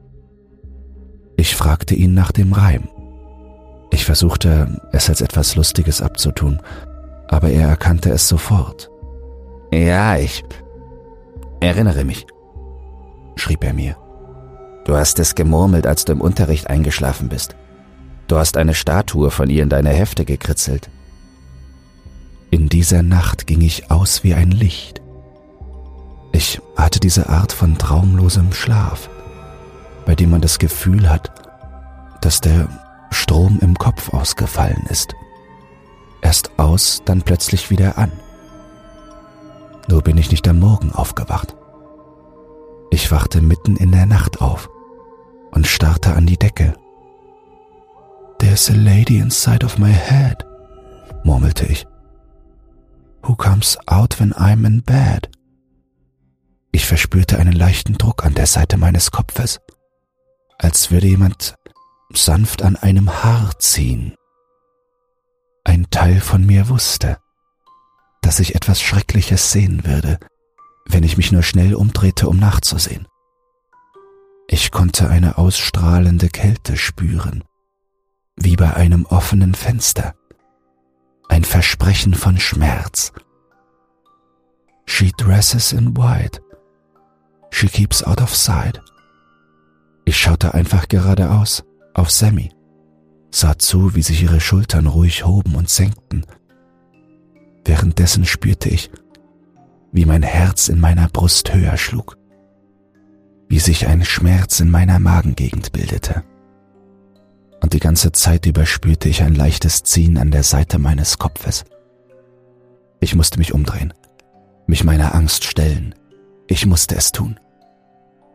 Ich 1.41 1.55
fragte 1.55 1.95
ihn 1.95 2.13
nach 2.13 2.31
dem 2.31 2.53
Reim. 2.53 2.87
Ich 3.89 4.05
versuchte, 4.05 4.79
es 4.91 5.09
als 5.09 5.21
etwas 5.21 5.55
Lustiges 5.55 5.99
abzutun, 5.99 6.61
aber 7.29 7.49
er 7.49 7.67
erkannte 7.67 8.11
es 8.11 8.27
sofort. 8.27 8.91
Ja, 9.71 10.17
ich 10.17 10.43
Erinnere 11.59 12.05
mich, 12.05 12.27
schrieb 13.37 13.63
er 13.63 13.73
mir. 13.73 13.95
Du 14.85 14.95
hast 14.95 15.17
es 15.17 15.33
gemurmelt, 15.33 15.87
als 15.87 16.05
du 16.05 16.11
im 16.11 16.21
Unterricht 16.21 16.69
eingeschlafen 16.69 17.27
bist. 17.27 17.55
Du 18.27 18.37
hast 18.37 18.55
eine 18.55 18.75
Statue 18.75 19.31
von 19.31 19.49
ihr 19.49 19.63
in 19.63 19.69
deine 19.69 19.89
Hefte 19.89 20.25
gekritzelt. 20.25 20.91
In 22.51 22.69
dieser 22.69 23.01
Nacht 23.01 23.47
ging 23.47 23.61
ich 23.61 23.89
aus 23.89 24.23
wie 24.23 24.35
ein 24.35 24.51
Licht. 24.51 25.01
Ich 26.33 26.61
hatte 26.75 26.99
diese 26.99 27.29
Art 27.29 27.51
von 27.51 27.79
traumlosem 27.79 28.53
Schlaf, 28.53 29.09
bei 30.11 30.15
dem 30.15 30.31
man 30.31 30.41
das 30.41 30.59
Gefühl 30.59 31.09
hat, 31.09 31.31
dass 32.19 32.41
der 32.41 32.67
Strom 33.11 33.59
im 33.61 33.77
Kopf 33.77 34.13
ausgefallen 34.13 34.85
ist. 34.89 35.15
Erst 36.21 36.59
aus, 36.59 37.01
dann 37.05 37.21
plötzlich 37.21 37.69
wieder 37.69 37.97
an. 37.97 38.11
Nur 39.87 40.01
bin 40.01 40.17
ich 40.17 40.29
nicht 40.29 40.45
am 40.49 40.59
Morgen 40.59 40.91
aufgewacht. 40.91 41.55
Ich 42.89 43.09
wachte 43.09 43.41
mitten 43.41 43.77
in 43.77 43.93
der 43.93 44.05
Nacht 44.05 44.41
auf 44.41 44.69
und 45.51 45.65
starrte 45.65 46.13
an 46.13 46.25
die 46.25 46.37
Decke. 46.37 46.73
There's 48.39 48.69
a 48.69 48.73
lady 48.73 49.19
inside 49.19 49.65
of 49.65 49.77
my 49.77 49.93
head, 49.93 50.45
murmelte 51.23 51.65
ich. 51.67 51.87
Who 53.23 53.37
comes 53.37 53.77
out 53.87 54.19
when 54.19 54.33
I'm 54.33 54.67
in 54.67 54.83
bed? 54.83 55.29
Ich 56.73 56.85
verspürte 56.85 57.39
einen 57.39 57.53
leichten 57.53 57.93
Druck 57.97 58.25
an 58.25 58.33
der 58.33 58.47
Seite 58.47 58.75
meines 58.75 59.11
Kopfes, 59.11 59.61
als 60.61 60.91
würde 60.91 61.07
jemand 61.07 61.55
sanft 62.13 62.61
an 62.61 62.75
einem 62.75 63.23
Haar 63.23 63.57
ziehen. 63.59 64.15
Ein 65.63 65.87
Teil 65.89 66.21
von 66.21 66.45
mir 66.45 66.69
wusste, 66.69 67.17
dass 68.21 68.39
ich 68.39 68.55
etwas 68.55 68.81
Schreckliches 68.81 69.51
sehen 69.51 69.85
würde, 69.85 70.19
wenn 70.85 71.03
ich 71.03 71.17
mich 71.17 71.31
nur 71.31 71.43
schnell 71.43 71.73
umdrehte, 71.73 72.27
um 72.27 72.37
nachzusehen. 72.37 73.07
Ich 74.47 74.71
konnte 74.71 75.09
eine 75.09 75.37
ausstrahlende 75.37 76.29
Kälte 76.29 76.77
spüren, 76.77 77.43
wie 78.35 78.55
bei 78.55 78.73
einem 78.73 79.05
offenen 79.05 79.55
Fenster, 79.55 80.13
ein 81.29 81.43
Versprechen 81.43 82.13
von 82.13 82.37
Schmerz. 82.37 83.13
She 84.85 85.11
dresses 85.17 85.71
in 85.71 85.95
white. 85.95 86.41
She 87.49 87.67
keeps 87.67 88.03
out 88.03 88.21
of 88.21 88.35
sight. 88.35 88.81
Ich 90.11 90.17
schaute 90.17 90.53
einfach 90.53 90.89
geradeaus 90.89 91.63
auf 91.93 92.11
Sammy, 92.11 92.51
sah 93.31 93.57
zu, 93.57 93.95
wie 93.95 94.01
sich 94.01 94.21
ihre 94.23 94.41
Schultern 94.41 94.87
ruhig 94.87 95.25
hoben 95.25 95.55
und 95.55 95.69
senkten. 95.69 96.25
Währenddessen 97.63 98.25
spürte 98.25 98.67
ich, 98.67 98.91
wie 99.93 100.03
mein 100.03 100.21
Herz 100.21 100.67
in 100.67 100.81
meiner 100.81 101.07
Brust 101.07 101.53
höher 101.53 101.77
schlug, 101.77 102.17
wie 103.47 103.59
sich 103.59 103.87
ein 103.87 104.03
Schmerz 104.03 104.59
in 104.59 104.69
meiner 104.69 104.99
Magengegend 104.99 105.71
bildete. 105.71 106.25
Und 107.61 107.71
die 107.71 107.79
ganze 107.79 108.11
Zeit 108.11 108.45
über 108.45 108.65
spürte 108.65 109.07
ich 109.07 109.23
ein 109.23 109.33
leichtes 109.33 109.83
Ziehen 109.83 110.17
an 110.17 110.29
der 110.29 110.43
Seite 110.43 110.77
meines 110.77 111.19
Kopfes. 111.19 111.63
Ich 112.99 113.15
musste 113.15 113.37
mich 113.37 113.53
umdrehen, 113.53 113.93
mich 114.67 114.83
meiner 114.83 115.15
Angst 115.15 115.45
stellen. 115.45 115.95
Ich 116.47 116.65
musste 116.65 116.95
es 116.97 117.13
tun. 117.13 117.39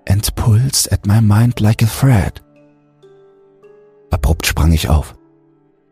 And 0.09 0.35
pulsed 0.35 0.93
at 0.93 1.07
my 1.07 1.21
mind 1.21 1.61
like 1.61 1.83
a 1.83 1.87
thread. 1.87 2.43
Abrupt 4.11 4.47
sprang 4.47 4.73
ich 4.73 4.89
auf. 4.89 5.17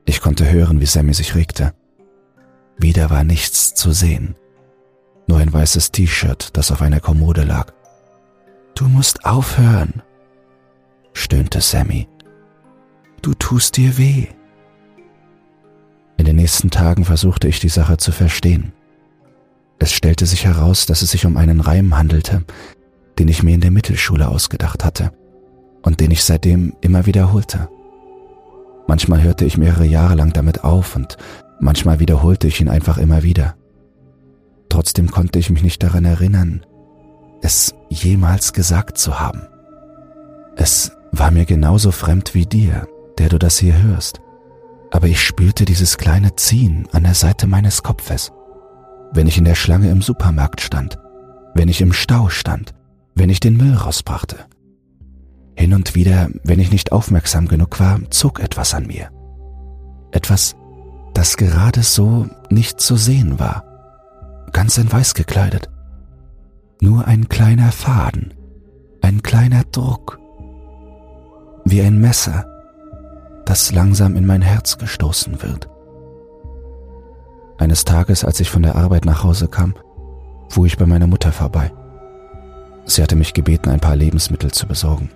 Ich 0.04 0.20
konnte 0.20 0.50
hören, 0.50 0.80
wie 0.80 0.86
Sammy 0.86 1.14
sich 1.14 1.34
regte. 1.34 1.74
Wieder 2.78 3.10
war 3.10 3.24
nichts 3.24 3.74
zu 3.74 3.92
sehen 3.92 4.36
nur 5.26 5.38
ein 5.38 5.52
weißes 5.52 5.92
T-Shirt, 5.92 6.50
das 6.52 6.70
auf 6.70 6.82
einer 6.82 7.00
Kommode 7.00 7.44
lag. 7.44 7.72
Du 8.74 8.88
musst 8.88 9.24
aufhören, 9.24 10.02
stöhnte 11.12 11.60
Sammy. 11.60 12.08
Du 13.22 13.34
tust 13.34 13.76
dir 13.76 13.96
weh. 13.96 14.26
In 16.16 16.26
den 16.26 16.36
nächsten 16.36 16.70
Tagen 16.70 17.04
versuchte 17.04 17.48
ich 17.48 17.60
die 17.60 17.68
Sache 17.68 17.96
zu 17.96 18.12
verstehen. 18.12 18.72
Es 19.78 19.92
stellte 19.92 20.26
sich 20.26 20.44
heraus, 20.44 20.86
dass 20.86 21.02
es 21.02 21.10
sich 21.10 21.26
um 21.26 21.36
einen 21.36 21.60
Reim 21.60 21.96
handelte, 21.96 22.44
den 23.18 23.28
ich 23.28 23.42
mir 23.42 23.54
in 23.54 23.60
der 23.60 23.70
Mittelschule 23.70 24.28
ausgedacht 24.28 24.84
hatte 24.84 25.12
und 25.82 26.00
den 26.00 26.10
ich 26.10 26.24
seitdem 26.24 26.74
immer 26.80 27.06
wiederholte. 27.06 27.68
Manchmal 28.86 29.22
hörte 29.22 29.44
ich 29.44 29.56
mehrere 29.56 29.86
Jahre 29.86 30.14
lang 30.14 30.32
damit 30.32 30.64
auf 30.64 30.96
und 30.96 31.16
manchmal 31.60 32.00
wiederholte 32.00 32.48
ich 32.48 32.60
ihn 32.60 32.68
einfach 32.68 32.98
immer 32.98 33.22
wieder. 33.22 33.54
Trotzdem 34.68 35.10
konnte 35.10 35.38
ich 35.38 35.50
mich 35.50 35.62
nicht 35.62 35.82
daran 35.82 36.04
erinnern, 36.04 36.64
es 37.42 37.74
jemals 37.88 38.52
gesagt 38.52 38.98
zu 38.98 39.20
haben. 39.20 39.42
Es 40.56 40.92
war 41.12 41.30
mir 41.30 41.44
genauso 41.44 41.92
fremd 41.92 42.34
wie 42.34 42.46
dir, 42.46 42.88
der 43.18 43.28
du 43.28 43.38
das 43.38 43.58
hier 43.58 43.80
hörst, 43.80 44.20
aber 44.90 45.06
ich 45.06 45.22
spürte 45.22 45.64
dieses 45.64 45.98
kleine 45.98 46.36
Ziehen 46.36 46.88
an 46.92 47.04
der 47.04 47.14
Seite 47.14 47.46
meines 47.46 47.82
Kopfes, 47.82 48.32
wenn 49.12 49.26
ich 49.26 49.38
in 49.38 49.44
der 49.44 49.54
Schlange 49.54 49.90
im 49.90 50.02
Supermarkt 50.02 50.60
stand, 50.60 50.98
wenn 51.54 51.68
ich 51.68 51.80
im 51.80 51.92
Stau 51.92 52.28
stand, 52.28 52.74
wenn 53.14 53.30
ich 53.30 53.40
den 53.40 53.56
Müll 53.56 53.74
rausbrachte. 53.74 54.36
Hin 55.56 55.74
und 55.74 55.94
wieder, 55.94 56.28
wenn 56.42 56.60
ich 56.60 56.72
nicht 56.72 56.92
aufmerksam 56.92 57.48
genug 57.48 57.78
war, 57.80 58.00
zog 58.10 58.40
etwas 58.40 58.74
an 58.74 58.86
mir. 58.86 59.10
Etwas, 60.10 60.56
das 61.12 61.36
gerade 61.36 61.82
so 61.82 62.28
nicht 62.50 62.80
zu 62.80 62.96
sehen 62.96 63.38
war 63.38 63.64
ganz 64.54 64.78
in 64.78 64.90
Weiß 64.90 65.12
gekleidet. 65.12 65.68
Nur 66.80 67.06
ein 67.06 67.28
kleiner 67.28 67.70
Faden, 67.72 68.32
ein 69.02 69.22
kleiner 69.22 69.64
Druck, 69.64 70.18
wie 71.66 71.82
ein 71.82 72.00
Messer, 72.00 72.46
das 73.44 73.72
langsam 73.72 74.16
in 74.16 74.24
mein 74.24 74.40
Herz 74.40 74.78
gestoßen 74.78 75.42
wird. 75.42 75.68
Eines 77.58 77.84
Tages, 77.84 78.24
als 78.24 78.40
ich 78.40 78.48
von 78.48 78.62
der 78.62 78.76
Arbeit 78.76 79.04
nach 79.04 79.22
Hause 79.22 79.48
kam, 79.48 79.74
fuhr 80.48 80.66
ich 80.66 80.78
bei 80.78 80.86
meiner 80.86 81.06
Mutter 81.06 81.32
vorbei. 81.32 81.70
Sie 82.86 83.02
hatte 83.02 83.16
mich 83.16 83.34
gebeten, 83.34 83.70
ein 83.70 83.80
paar 83.80 83.96
Lebensmittel 83.96 84.52
zu 84.52 84.66
besorgen. 84.66 85.10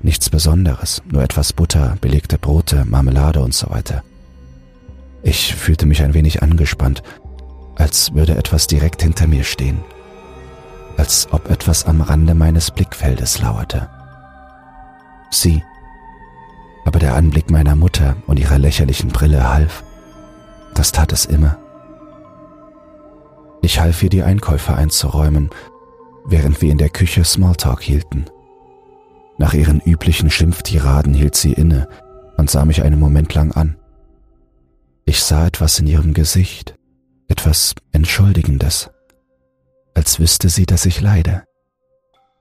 Nichts 0.00 0.28
Besonderes, 0.28 1.02
nur 1.10 1.22
etwas 1.22 1.52
Butter, 1.52 1.96
belegte 2.00 2.38
Brote, 2.38 2.84
Marmelade 2.84 3.40
und 3.40 3.54
so 3.54 3.70
weiter. 3.70 4.02
Ich 5.22 5.54
fühlte 5.54 5.86
mich 5.86 6.02
ein 6.02 6.14
wenig 6.14 6.42
angespannt 6.42 7.02
als 7.76 8.14
würde 8.14 8.36
etwas 8.36 8.66
direkt 8.66 9.02
hinter 9.02 9.26
mir 9.26 9.44
stehen, 9.44 9.78
als 10.96 11.28
ob 11.30 11.50
etwas 11.50 11.84
am 11.84 12.00
Rande 12.00 12.34
meines 12.34 12.70
Blickfeldes 12.70 13.40
lauerte. 13.40 13.88
Sie, 15.30 15.62
aber 16.84 16.98
der 16.98 17.14
Anblick 17.14 17.50
meiner 17.50 17.76
Mutter 17.76 18.16
und 18.26 18.38
ihrer 18.38 18.58
lächerlichen 18.58 19.10
Brille 19.10 19.52
half, 19.52 19.84
das 20.74 20.92
tat 20.92 21.12
es 21.12 21.26
immer. 21.26 21.58
Ich 23.62 23.80
half 23.80 24.02
ihr, 24.02 24.10
die 24.10 24.22
Einkäufe 24.22 24.74
einzuräumen, 24.74 25.50
während 26.26 26.60
wir 26.60 26.70
in 26.70 26.78
der 26.78 26.90
Küche 26.90 27.24
Smalltalk 27.24 27.82
hielten. 27.82 28.26
Nach 29.38 29.54
ihren 29.54 29.80
üblichen 29.80 30.30
Schimpftiraden 30.30 31.14
hielt 31.14 31.36
sie 31.36 31.52
inne 31.52 31.88
und 32.36 32.50
sah 32.50 32.64
mich 32.64 32.82
einen 32.82 32.98
Moment 32.98 33.34
lang 33.34 33.52
an. 33.52 33.76
Ich 35.04 35.22
sah 35.22 35.46
etwas 35.46 35.78
in 35.78 35.86
ihrem 35.86 36.14
Gesicht, 36.14 36.74
etwas 37.28 37.74
Entschuldigendes, 37.92 38.90
als 39.94 40.18
wüsste 40.18 40.48
sie, 40.48 40.66
dass 40.66 40.86
ich 40.86 41.00
leide. 41.00 41.44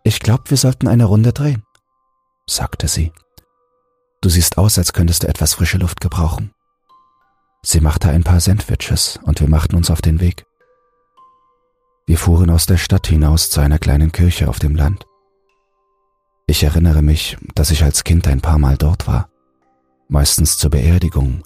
Ich 0.04 0.20
glaube, 0.20 0.44
wir 0.48 0.58
sollten 0.58 0.88
eine 0.88 1.06
Runde 1.06 1.34
drehen, 1.34 1.64
sagte 2.48 2.88
sie. 2.88 3.12
Du 4.22 4.30
siehst 4.30 4.58
aus, 4.58 4.78
als 4.78 4.94
könntest 4.94 5.24
du 5.24 5.28
etwas 5.28 5.54
frische 5.54 5.78
Luft 5.78 6.02
gebrauchen. 6.02 6.52
Sie 7.62 7.82
machte 7.82 8.10
ein 8.10 8.24
paar 8.24 8.40
Sandwiches 8.40 9.20
und 9.24 9.40
wir 9.40 9.50
machten 9.50 9.76
uns 9.76 9.90
auf 9.90 10.02
den 10.02 10.20
Weg. 10.20 10.46
Wir 12.16 12.20
fuhren 12.20 12.50
aus 12.50 12.66
der 12.66 12.78
Stadt 12.78 13.08
hinaus 13.08 13.50
zu 13.50 13.60
einer 13.60 13.78
kleinen 13.78 14.14
Kirche 14.14 14.48
auf 14.48 14.58
dem 14.58 14.74
Land. 14.74 15.06
Ich 16.48 16.64
erinnere 16.64 17.02
mich, 17.02 17.36
dass 17.56 17.72
ich 17.72 17.84
als 17.84 18.06
Kind 18.06 18.26
ein 18.30 18.40
paar 18.40 18.58
Mal 18.58 18.78
dort 18.78 19.06
war, 19.06 19.28
meistens 20.08 20.58
zur 20.58 20.70
Beerdigung, 20.70 21.44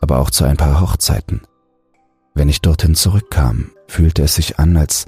aber 0.00 0.18
auch 0.18 0.30
zu 0.30 0.44
ein 0.44 0.56
paar 0.56 0.80
Hochzeiten. 0.80 1.42
Wenn 2.34 2.48
ich 2.48 2.60
dorthin 2.60 2.96
zurückkam, 2.96 3.70
fühlte 3.86 4.24
es 4.24 4.34
sich 4.34 4.58
an, 4.58 4.76
als 4.76 5.06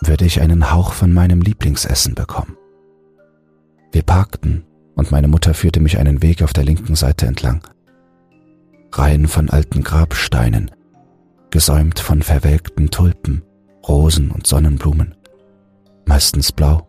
würde 0.00 0.26
ich 0.26 0.40
einen 0.40 0.70
Hauch 0.70 0.92
von 0.92 1.12
meinem 1.12 1.42
Lieblingsessen 1.42 2.14
bekommen. 2.14 2.56
Wir 3.90 4.04
parkten 4.04 4.64
und 4.94 5.10
meine 5.10 5.26
Mutter 5.26 5.54
führte 5.54 5.80
mich 5.80 5.98
einen 5.98 6.22
Weg 6.22 6.44
auf 6.44 6.52
der 6.52 6.62
linken 6.62 6.94
Seite 6.94 7.26
entlang. 7.26 7.62
Reihen 8.92 9.26
von 9.26 9.50
alten 9.50 9.82
Grabsteinen, 9.82 10.70
gesäumt 11.50 11.98
von 11.98 12.22
verwelkten 12.22 12.92
Tulpen, 12.92 13.42
Rosen 13.86 14.30
und 14.30 14.46
Sonnenblumen, 14.46 15.14
meistens 16.06 16.52
blau. 16.52 16.86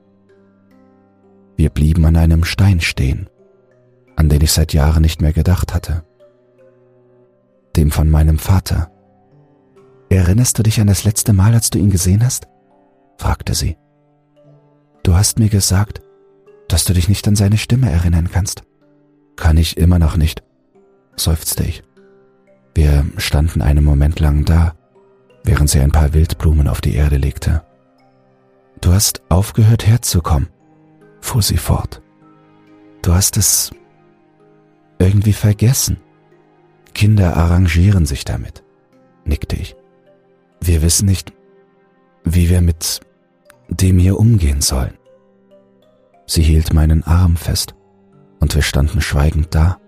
Wir 1.56 1.70
blieben 1.70 2.06
an 2.06 2.18
einem 2.18 2.44
Stein 2.44 2.82
stehen, 2.82 3.30
an 4.16 4.30
den 4.30 4.42
ich 4.42 4.52
seit 4.52 4.74
Jahren 4.74 5.02
nicht 5.02 5.22
mehr 5.22 5.34
gedacht 5.34 5.74
hatte. 5.74 6.04
Dem 7.76 7.92
von 7.92 8.10
meinem 8.10 8.38
Vater, 8.38 8.92
Erinnerst 10.12 10.60
du 10.60 10.64
dich 10.64 10.82
an 10.82 10.88
das 10.88 11.06
letzte 11.06 11.32
Mal, 11.32 11.54
als 11.54 11.70
du 11.70 11.80
ihn 11.80 11.90
gesehen 11.90 12.22
hast? 12.22 12.46
fragte 13.18 13.54
sie. 13.54 13.78
Du 15.04 15.16
hast 15.16 15.40
mir 15.40 15.48
gesagt, 15.48 16.02
dass 16.68 16.84
du 16.84 16.92
dich 16.92 17.08
nicht 17.08 17.26
an 17.30 17.38
seine 17.38 17.58
Stimme 17.58 17.90
erinnern 17.90 18.30
kannst. 18.30 18.64
Kann 19.38 19.56
ich 19.56 19.78
immer 19.78 20.00
noch 20.00 20.18
nicht, 20.18 20.44
seufzte 21.16 21.64
ich. 21.64 21.84
Wir 22.76 23.06
standen 23.16 23.62
einen 23.62 23.86
Moment 23.86 24.20
lang 24.20 24.44
da, 24.44 24.74
während 25.44 25.70
sie 25.70 25.80
ein 25.80 25.92
paar 25.92 26.14
Wildblumen 26.14 26.68
auf 26.68 26.82
die 26.82 26.96
Erde 26.96 27.18
legte. 27.18 27.64
Du 28.80 28.94
hast 28.94 29.22
aufgehört 29.30 29.86
herzukommen, 29.86 30.50
fuhr 31.20 31.42
sie 31.42 31.58
fort. 31.58 32.02
Du 33.02 33.14
hast 33.14 33.38
es 33.38 33.72
irgendwie 35.00 35.34
vergessen. 35.34 35.98
Kinder 36.94 37.36
arrangieren 37.36 38.06
sich 38.06 38.26
damit, 38.26 38.64
nickte 39.26 39.56
ich. 39.56 39.76
Wir 40.62 40.82
wissen 40.82 41.08
nicht, 41.08 41.34
wie 42.24 42.50
wir 42.50 42.62
mit 42.62 43.00
dem 43.70 43.98
hier 43.98 44.20
umgehen 44.20 44.62
sollen. 44.62 44.94
Sie 46.28 46.44
hielt 46.44 46.74
meinen 46.74 47.04
Arm 47.04 47.36
fest 47.36 47.76
und 48.40 48.56
wir 48.56 48.62
standen 48.62 49.02
schweigend 49.02 49.54
da. 49.56 49.81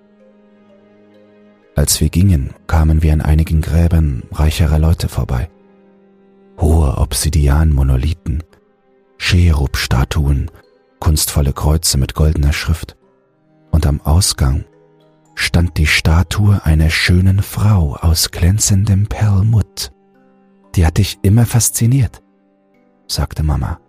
Als 1.76 2.00
wir 2.00 2.10
gingen, 2.10 2.54
kamen 2.68 3.02
wir 3.02 3.14
an 3.14 3.22
einigen 3.22 3.62
Gräbern 3.62 4.24
reicherer 4.32 4.80
Leute 4.80 5.10
vorbei. 5.10 5.50
Hohe 6.60 6.98
Obsidian-Monolithen, 6.98 8.44
Cherub-Statuen, 9.18 10.52
kunstvolle 11.00 11.54
Kreuze 11.54 11.98
mit 11.98 12.14
goldener 12.14 12.54
Schrift. 12.54 12.96
Und 13.72 13.88
am 13.88 14.02
Ausgang 14.02 14.66
stand 15.36 15.78
die 15.78 15.88
Statue 15.88 16.64
einer 16.64 16.92
schönen 16.92 17.42
Frau 17.42 17.96
aus 17.96 18.30
glänzendem 18.30 19.08
Perlmutt 19.08 19.92
die 20.76 20.86
hat 20.86 20.98
dich 20.98 21.20
immer 21.22 21.46
fasziniert, 21.46 22.22
sagte 23.08 23.44
Mama. 23.44 23.80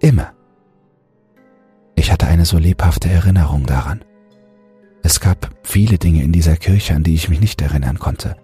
Immer. 0.00 0.32
Ich 1.94 2.10
hatte 2.10 2.26
eine 2.26 2.44
so 2.44 2.58
lebhafte 2.58 3.08
Erinnerung 3.08 3.66
daran. 3.66 4.04
Es 5.12 5.20
gab 5.20 5.50
viele 5.62 5.98
Dinge 5.98 6.22
in 6.22 6.32
dieser 6.32 6.56
Kirche, 6.56 6.94
an 6.94 7.02
die 7.02 7.12
ich 7.12 7.28
mich 7.28 7.38
nicht 7.38 7.60
erinnern 7.60 7.98
konnte. 7.98 8.34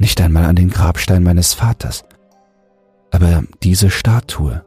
Nicht 0.00 0.20
einmal 0.20 0.44
an 0.44 0.56
den 0.56 0.68
Grabstein 0.68 1.22
meines 1.22 1.54
Vaters. 1.54 2.02
Aber 3.12 3.44
diese 3.62 3.90
Statue 3.90 4.64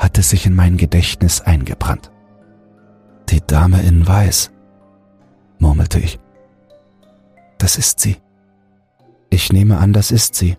hatte 0.00 0.20
sich 0.20 0.46
in 0.46 0.56
mein 0.56 0.76
Gedächtnis 0.76 1.40
eingebrannt. 1.40 2.10
Die 3.28 3.40
Dame 3.40 3.80
in 3.82 4.04
Weiß, 4.04 4.50
murmelte 5.60 6.00
ich. 6.00 6.18
Das 7.58 7.78
ist 7.78 8.00
sie. 8.00 8.16
Ich 9.30 9.52
nehme 9.52 9.78
an, 9.78 9.92
das 9.92 10.10
ist 10.10 10.34
sie, 10.34 10.56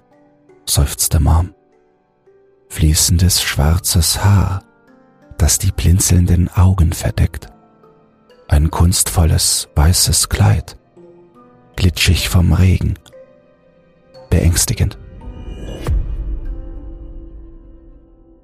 seufzte 0.64 1.20
Mom. 1.20 1.54
Fließendes 2.70 3.42
schwarzes 3.42 4.24
Haar, 4.24 4.64
das 5.38 5.60
die 5.60 5.74
blinzelnden 5.74 6.48
Augen 6.48 6.94
verdeckt. 6.94 7.50
Ein 8.52 8.72
kunstvolles 8.72 9.70
weißes 9.76 10.28
Kleid, 10.28 10.76
glitschig 11.76 12.30
vom 12.30 12.52
Regen. 12.52 12.98
Beängstigend. 14.32 14.98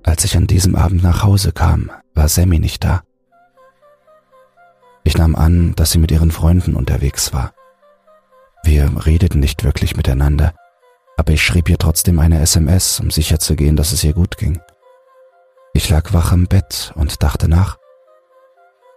Als 0.03 0.24
ich 0.24 0.38
an 0.38 0.45
diesem 0.45 0.75
Abend 0.75 1.01
nach 1.01 1.24
Hause 1.24 1.51
kam, 1.53 1.89
war 2.13 2.27
Sammy 2.27 2.59
nicht 2.59 2.83
da. 2.83 3.01
Ich 5.03 5.17
nahm 5.17 5.35
an, 5.35 5.74
dass 5.75 5.91
sie 5.91 5.97
mit 5.97 6.12
ihren 6.12 6.29
Freunden 6.29 6.75
unterwegs 6.75 7.33
war. 7.33 7.55
Wir 8.63 9.07
redeten 9.07 9.39
nicht 9.39 9.63
wirklich 9.63 9.97
miteinander, 9.97 10.53
aber 11.17 11.33
ich 11.33 11.43
schrieb 11.43 11.67
ihr 11.67 11.79
trotzdem 11.79 12.19
eine 12.19 12.41
SMS, 12.41 13.00
um 13.00 13.09
sicherzugehen, 13.09 13.75
dass 13.75 13.91
es 13.91 14.03
ihr 14.03 14.13
gut 14.13 14.38
ging. 14.38 14.62
Ich 15.74 15.89
lag 15.89 16.13
wach 16.13 16.31
im 16.31 16.45
Bett 16.45 16.93
und 16.95 17.24
dachte 17.24 17.47
nach. 17.47 17.77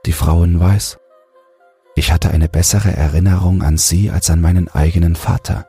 Die 0.06 0.12
Frau 0.12 0.44
in 0.44 0.58
Weiß. 0.58 0.98
Ich 1.94 2.12
hatte 2.12 2.30
eine 2.30 2.48
bessere 2.48 2.96
Erinnerung 2.96 3.62
an 3.62 3.76
sie 3.76 4.10
als 4.10 4.30
an 4.30 4.40
meinen 4.40 4.68
eigenen 4.68 5.16
Vater. 5.16 5.66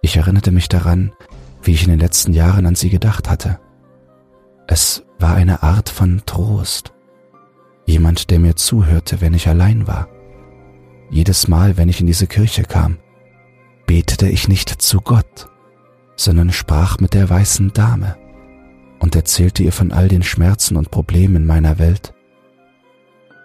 Ich 0.00 0.16
erinnerte 0.16 0.50
mich 0.50 0.68
daran, 0.68 1.12
wie 1.62 1.72
ich 1.72 1.84
in 1.84 1.90
den 1.90 2.00
letzten 2.00 2.32
Jahren 2.32 2.66
an 2.66 2.74
sie 2.74 2.88
gedacht 2.88 3.28
hatte. 3.28 3.60
Es 4.66 5.04
war 5.18 5.34
eine 5.34 5.62
Art 5.62 5.88
von 5.88 6.22
Trost. 6.26 6.92
Jemand, 7.84 8.30
der 8.30 8.38
mir 8.38 8.56
zuhörte, 8.56 9.20
wenn 9.20 9.34
ich 9.34 9.48
allein 9.48 9.86
war. 9.86 10.08
Jedes 11.10 11.46
Mal, 11.46 11.76
wenn 11.76 11.88
ich 11.88 12.00
in 12.00 12.06
diese 12.06 12.26
Kirche 12.26 12.64
kam, 12.64 12.98
betete 13.86 14.28
ich 14.28 14.48
nicht 14.48 14.70
zu 14.82 15.00
Gott, 15.00 15.48
sondern 16.16 16.50
sprach 16.50 16.98
mit 16.98 17.14
der 17.14 17.30
weißen 17.30 17.72
Dame 17.72 18.16
und 18.98 19.14
erzählte 19.14 19.62
ihr 19.62 19.72
von 19.72 19.92
all 19.92 20.08
den 20.08 20.22
Schmerzen 20.22 20.76
und 20.76 20.90
Problemen 20.90 21.36
in 21.36 21.46
meiner 21.46 21.78
Welt. 21.78 22.12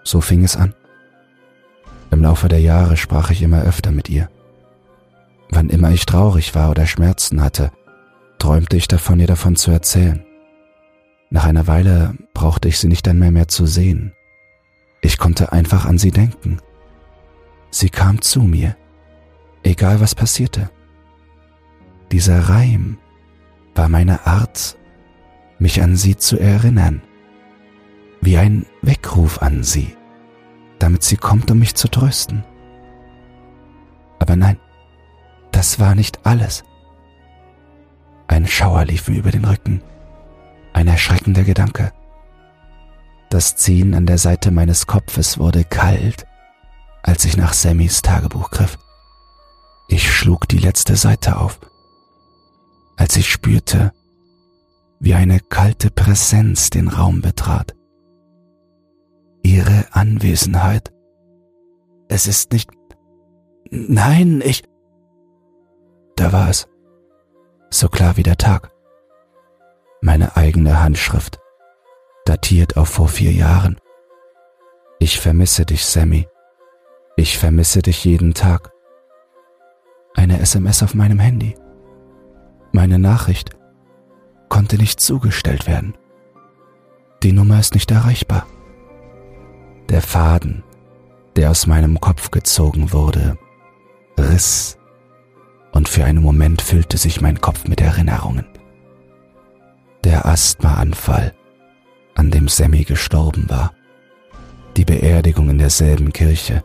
So 0.04 0.22
fing 0.22 0.44
es 0.44 0.56
an. 0.56 0.74
Im 2.12 2.22
Laufe 2.24 2.48
der 2.48 2.60
Jahre 2.60 2.98
sprach 2.98 3.30
ich 3.32 3.42
immer 3.42 3.62
öfter 3.62 3.92
mit 3.92 4.10
ihr. 4.10 4.30
Wann 5.50 5.70
immer 5.70 5.92
ich 5.92 6.06
traurig 6.06 6.56
war 6.56 6.72
oder 6.72 6.86
Schmerzen 6.86 7.42
hatte, 7.42 7.72
träumte 8.40 8.78
ich 8.78 8.88
davon, 8.88 9.20
ihr 9.20 9.28
davon 9.28 9.56
zu 9.56 9.72
erzählen. 9.72 10.26
Nach 11.30 11.46
einer 11.46 11.68
Weile 11.68 12.16
brauchte 12.34 12.68
ich 12.68 12.80
sie 12.80 12.88
nicht 12.88 13.08
einmal 13.08 13.32
mehr 13.32 13.48
zu 13.48 13.66
sehen. 13.66 14.14
Ich 15.02 15.18
konnte 15.18 15.52
einfach 15.52 15.86
an 15.86 15.98
sie 15.98 16.12
denken. 16.12 16.60
Sie 17.70 17.90
kam 17.90 18.22
zu 18.22 18.42
mir, 18.42 18.76
egal 19.64 20.02
was 20.02 20.14
passierte. 20.14 20.70
Dieser 22.12 22.50
Reim 22.50 22.98
war 23.74 23.88
meine 23.88 24.28
Art, 24.28 24.78
mich 25.60 25.82
an 25.82 25.96
sie 25.96 26.18
zu 26.18 26.38
erinnern, 26.38 27.02
wie 28.22 28.38
ein 28.38 28.66
Weckruf 28.82 29.42
an 29.42 29.64
sie, 29.64 29.96
damit 30.80 31.04
sie 31.04 31.18
kommt, 31.18 31.52
um 31.52 31.60
mich 31.60 31.76
zu 31.76 31.88
trösten. 31.88 32.44
Aber 34.20 34.36
nein, 34.36 34.58
das 35.52 35.80
war 35.80 35.96
nicht 35.96 36.26
alles. 36.26 36.64
Ein 38.28 38.48
Schauer 38.48 38.86
lief 38.86 39.08
mir 39.08 39.18
über 39.18 39.32
den 39.32 39.46
Rücken 39.46 39.82
ein 40.74 40.88
erschreckender 40.88 41.44
Gedanke. 41.44 41.94
Das 43.30 43.56
Ziehen 43.56 43.94
an 43.94 44.06
der 44.06 44.18
Seite 44.18 44.52
meines 44.52 44.88
Kopfes 44.88 45.38
wurde 45.38 45.64
kalt, 45.64 46.26
als 47.04 47.26
ich 47.26 47.38
nach 47.38 47.54
Sammys 47.54 48.02
Tagebuch 48.02 48.52
griff. 48.52 48.78
Ich 49.88 50.12
schlug 50.12 50.48
die 50.48 50.58
letzte 50.58 50.96
Seite 50.96 51.38
auf, 51.38 51.60
als 52.98 53.16
ich 53.16 53.30
spürte, 53.30 53.92
wie 55.00 55.14
eine 55.14 55.40
kalte 55.40 55.90
Präsenz 55.90 56.70
den 56.70 56.88
Raum 56.88 57.22
betrat. 57.22 57.76
Ihre 59.44 59.86
Anwesenheit. 59.92 60.92
Es 62.08 62.28
ist 62.28 62.52
nicht. 62.52 62.70
Nein, 63.70 64.42
ich. 64.44 64.64
Da 66.16 66.32
war 66.32 66.50
es. 66.50 66.68
So 67.70 67.88
klar 67.88 68.18
wie 68.18 68.24
der 68.24 68.38
Tag 68.38 68.72
meine 70.02 70.36
eigene 70.36 70.82
Handschrift, 70.82 71.40
datiert 72.26 72.76
auf 72.76 72.90
vor 72.90 73.08
vier 73.08 73.32
Jahren. 73.32 73.78
Ich 75.00 75.20
vermisse 75.20 75.66
dich, 75.66 75.86
Sammy. 75.86 76.28
Ich 77.16 77.38
vermisse 77.38 77.82
dich 77.82 78.04
jeden 78.04 78.34
Tag. 78.34 78.72
Eine 80.16 80.40
SMS 80.40 80.84
auf 80.84 80.94
meinem 80.96 81.20
Handy. 81.20 81.56
Meine 82.72 83.00
Nachricht 83.00 83.52
konnte 84.50 84.78
nicht 84.78 85.00
zugestellt 85.00 85.68
werden. 85.68 85.96
Die 87.24 87.32
Nummer 87.32 87.60
ist 87.60 87.76
nicht 87.76 87.92
erreichbar. 87.92 88.48
Der 89.92 90.02
Faden, 90.02 90.64
der 91.36 91.52
aus 91.52 91.68
meinem 91.68 92.02
Kopf 92.02 92.32
gezogen 92.32 92.92
wurde, 92.92 93.38
riss, 94.18 94.80
und 95.72 95.88
für 95.88 96.04
einen 96.06 96.24
Moment 96.24 96.64
füllte 96.64 96.98
sich 96.98 97.22
mein 97.22 97.40
Kopf 97.40 97.68
mit 97.68 97.80
Erinnerungen 97.80 98.46
der 100.04 100.26
Asthmaanfall, 100.26 101.34
an 102.16 102.32
dem 102.32 102.48
Sammy 102.48 102.84
gestorben 102.84 103.50
war, 103.50 103.74
die 104.78 104.86
Beerdigung 104.86 105.50
in 105.50 105.58
derselben 105.58 106.12
Kirche, 106.14 106.64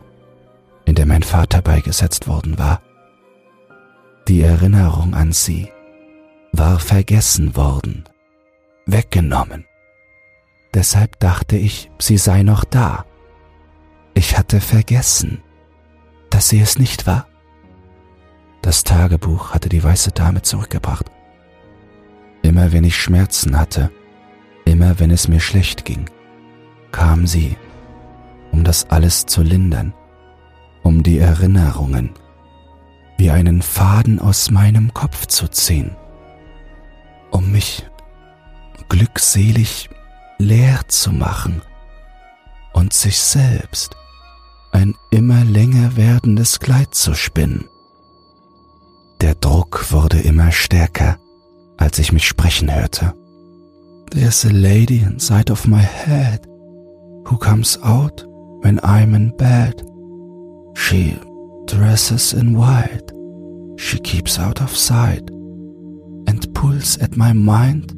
in 0.85 0.95
der 0.95 1.05
mein 1.05 1.23
Vater 1.23 1.61
beigesetzt 1.61 2.27
worden 2.27 2.57
war. 2.57 2.81
Die 4.27 4.41
Erinnerung 4.41 5.13
an 5.13 5.31
sie 5.31 5.71
war 6.51 6.79
vergessen 6.79 7.55
worden, 7.55 8.03
weggenommen. 8.85 9.65
Deshalb 10.73 11.19
dachte 11.19 11.57
ich, 11.57 11.89
sie 11.99 12.17
sei 12.17 12.43
noch 12.43 12.63
da. 12.63 13.05
Ich 14.17 14.35
hatte 14.35 14.61
vergessen, 14.61 15.43
dass 16.31 16.49
sie 16.49 16.59
es 16.59 16.79
nicht 16.79 17.05
war. 17.05 17.27
Das 18.63 18.83
Tagebuch 18.83 19.53
hatte 19.53 19.69
die 19.69 19.83
weiße 19.83 20.11
Dame 20.11 20.41
zurückgebracht. 20.41 21.11
Immer 22.41 22.71
wenn 22.71 22.83
ich 22.83 22.97
Schmerzen 22.97 23.59
hatte, 23.59 23.91
immer 24.65 24.97
wenn 24.97 25.11
es 25.11 25.27
mir 25.27 25.39
schlecht 25.39 25.85
ging, 25.85 26.09
kam 26.91 27.27
sie, 27.27 27.57
um 28.51 28.63
das 28.63 28.89
alles 28.89 29.27
zu 29.27 29.43
lindern, 29.43 29.93
um 30.81 31.03
die 31.03 31.19
Erinnerungen 31.19 32.09
wie 33.19 33.29
einen 33.29 33.61
Faden 33.61 34.17
aus 34.17 34.49
meinem 34.49 34.95
Kopf 34.95 35.27
zu 35.27 35.47
ziehen, 35.47 35.95
um 37.29 37.51
mich 37.51 37.85
glückselig 38.89 39.91
leer 40.39 40.79
zu 40.87 41.11
machen 41.11 41.61
und 42.73 42.93
sich 42.93 43.19
selbst 43.19 43.95
ein 44.77 44.93
immer 45.09 45.43
länger 45.43 45.97
werdendes 45.97 46.59
Kleid 46.59 46.93
zu 46.93 47.15
spinnen. 47.15 47.65
Der 49.21 49.33
Druck 49.33 49.91
wurde 49.91 50.19
immer 50.19 50.51
stärker, 50.51 51.17
als 51.77 51.97
ich 51.97 52.11
mich 52.11 52.27
sprechen 52.27 52.71
hörte. 52.71 53.15
There's 54.11 54.45
a 54.45 54.51
lady 54.51 54.99
inside 54.99 55.51
of 55.51 55.65
my 55.65 55.81
head 55.81 56.47
who 57.25 57.37
comes 57.37 57.81
out 57.81 58.23
when 58.61 58.79
I'm 58.81 59.15
in 59.15 59.35
bed. 59.35 59.83
She 60.75 61.17
dresses 61.65 62.33
in 62.33 62.55
white. 62.55 63.11
She 63.77 63.97
keeps 63.97 64.37
out 64.37 64.61
of 64.61 64.77
sight 64.77 65.27
and 66.27 66.53
pulls 66.53 66.99
at 66.99 67.17
my 67.17 67.33
mind. 67.33 67.95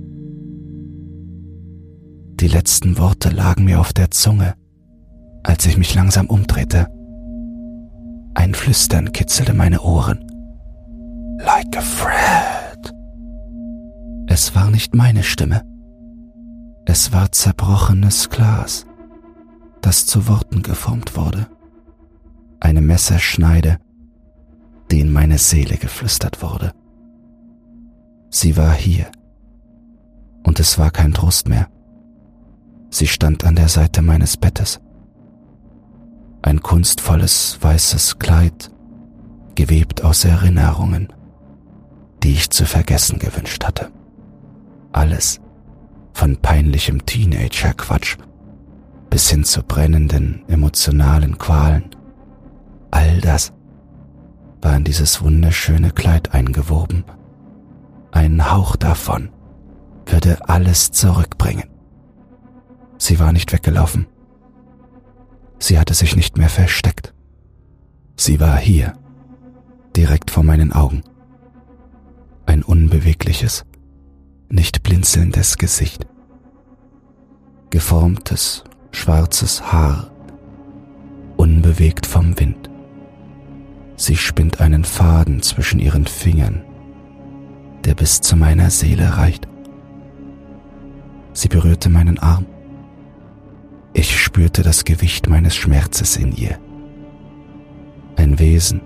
Die 2.40 2.48
letzten 2.48 2.98
Worte 2.98 3.32
lagen 3.32 3.66
mir 3.66 3.82
auf 3.82 3.92
der 3.92 4.12
Zunge, 4.12 4.56
als 5.44 5.66
ich 5.66 5.78
mich 5.78 5.94
langsam 5.96 6.28
umdrehte. 6.28 6.88
Ein 8.34 8.54
Flüstern 8.54 9.12
kitzelte 9.12 9.54
meine 9.54 9.82
Ohren. 9.82 10.26
Like 11.40 11.76
a 11.78 11.82
friend. 11.82 12.94
Es 14.28 14.56
war 14.56 14.70
nicht 14.70 14.96
meine 14.96 15.24
Stimme. 15.24 15.64
Es 16.86 17.12
war 17.12 17.32
zerbrochenes 17.32 18.30
Glas, 18.30 18.86
das 19.82 20.06
zu 20.06 20.28
Worten 20.28 20.64
geformt 20.64 21.16
wurde. 21.16 21.48
Eine 22.60 22.82
Messerschneide, 22.82 23.78
die 24.92 25.00
in 25.00 25.12
meine 25.12 25.38
Seele 25.38 25.78
geflüstert 25.78 26.42
wurde. 26.42 26.74
Sie 28.30 28.58
war 28.58 28.74
hier. 28.74 29.08
Und 30.44 30.60
es 30.60 30.78
war 30.78 30.92
kein 30.92 31.14
Trost 31.14 31.48
mehr. 31.48 31.68
Sie 32.90 33.08
stand 33.08 33.44
an 33.44 33.56
der 33.56 33.70
Seite 33.70 34.02
meines 34.02 34.38
Bettes. 34.38 34.80
Ein 36.42 36.62
kunstvolles 36.62 37.58
weißes 37.62 38.20
Kleid, 38.20 38.72
gewebt 39.56 40.04
aus 40.04 40.24
Erinnerungen, 40.24 41.12
die 42.24 42.32
ich 42.32 42.50
zu 42.50 42.66
vergessen 42.66 43.20
gewünscht 43.20 43.66
hatte. 43.66 43.92
Alles, 44.92 45.42
von 46.14 46.38
peinlichem 46.38 47.06
Teenager-Quatsch 47.06 48.18
bis 49.10 49.30
hin 49.30 49.44
zu 49.44 49.64
brennenden 49.64 50.44
emotionalen 50.48 51.38
Qualen, 51.38 51.90
all 52.92 53.20
das 53.22 53.54
war 54.62 54.76
in 54.76 54.84
dieses 54.84 55.22
wunderschöne 55.22 55.92
Kleid 55.92 56.34
eingewoben. 56.34 57.04
Ein 58.12 58.52
Hauch 58.52 58.76
davon 58.76 59.30
würde 60.06 60.38
alles 60.48 60.92
zurückbringen. 60.92 61.70
Sie 62.98 63.20
war 63.20 63.32
nicht 63.32 63.54
weggelaufen. 63.54 64.08
Sie 65.60 65.78
hatte 65.78 65.94
sich 65.94 66.16
nicht 66.16 66.38
mehr 66.38 66.50
versteckt. 66.50 67.14
Sie 68.16 68.40
war 68.40 68.58
hier, 68.58 68.94
direkt 69.96 70.32
vor 70.32 70.44
meinen 70.44 70.74
Augen. 70.74 71.04
Ein 72.46 72.64
unbewegliches, 72.64 73.66
nicht 74.50 74.84
blinzelndes 74.84 75.58
Gesicht. 75.58 76.08
Geformtes, 77.70 78.64
schwarzes 78.92 79.72
Haar, 79.72 80.10
unbewegt 81.38 82.06
vom 82.06 82.40
Wind. 82.40 82.70
Sie 83.96 84.16
spinnt 84.16 84.62
einen 84.62 84.86
Faden 84.86 85.42
zwischen 85.42 85.80
ihren 85.80 86.08
Fingern, 86.08 86.64
der 87.84 87.96
bis 87.96 88.22
zu 88.22 88.36
meiner 88.36 88.70
Seele 88.70 89.18
reicht. 89.18 89.48
Sie 91.34 91.48
berührte 91.48 91.90
meinen 91.90 92.18
Arm. 92.18 92.46
Ich 94.00 94.18
spürte 94.18 94.64
das 94.64 94.86
Gewicht 94.86 95.28
meines 95.28 95.58
Schmerzes 95.58 96.16
in 96.16 96.34
ihr. 96.34 96.58
Ein 98.16 98.40
Wesen, 98.40 98.80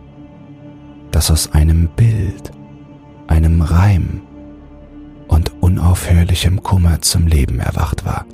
das 1.12 1.30
aus 1.30 1.52
einem 1.52 1.88
Bild, 1.89 2.52
einem 3.28 3.62
Reim 3.62 4.23
und 5.28 5.54
unaufhörlichem 5.62 6.63
Kummer 6.63 6.99
zum 7.04 7.28
Leben 7.28 7.60
erwacht 7.60 8.06
war. 8.06 8.26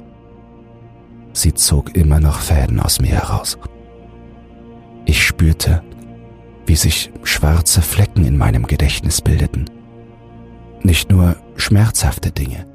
Sie 1.34 1.54
zog 1.54 1.98
immer 1.98 2.22
noch 2.22 2.40
Fäden 2.40 2.80
aus 2.80 3.02
mir 3.02 3.12
heraus. 3.12 3.58
Ich 5.04 5.22
spürte, 5.22 5.84
wie 6.66 6.78
sich 6.78 7.12
schwarze 7.24 7.82
Flecken 7.82 8.24
in 8.24 8.38
meinem 8.38 8.66
Gedächtnis 8.66 9.20
bildeten. 9.20 9.70
Nicht 10.82 11.12
nur 11.12 11.36
schmerzhafte 11.58 12.32
Dinge, 12.32 12.66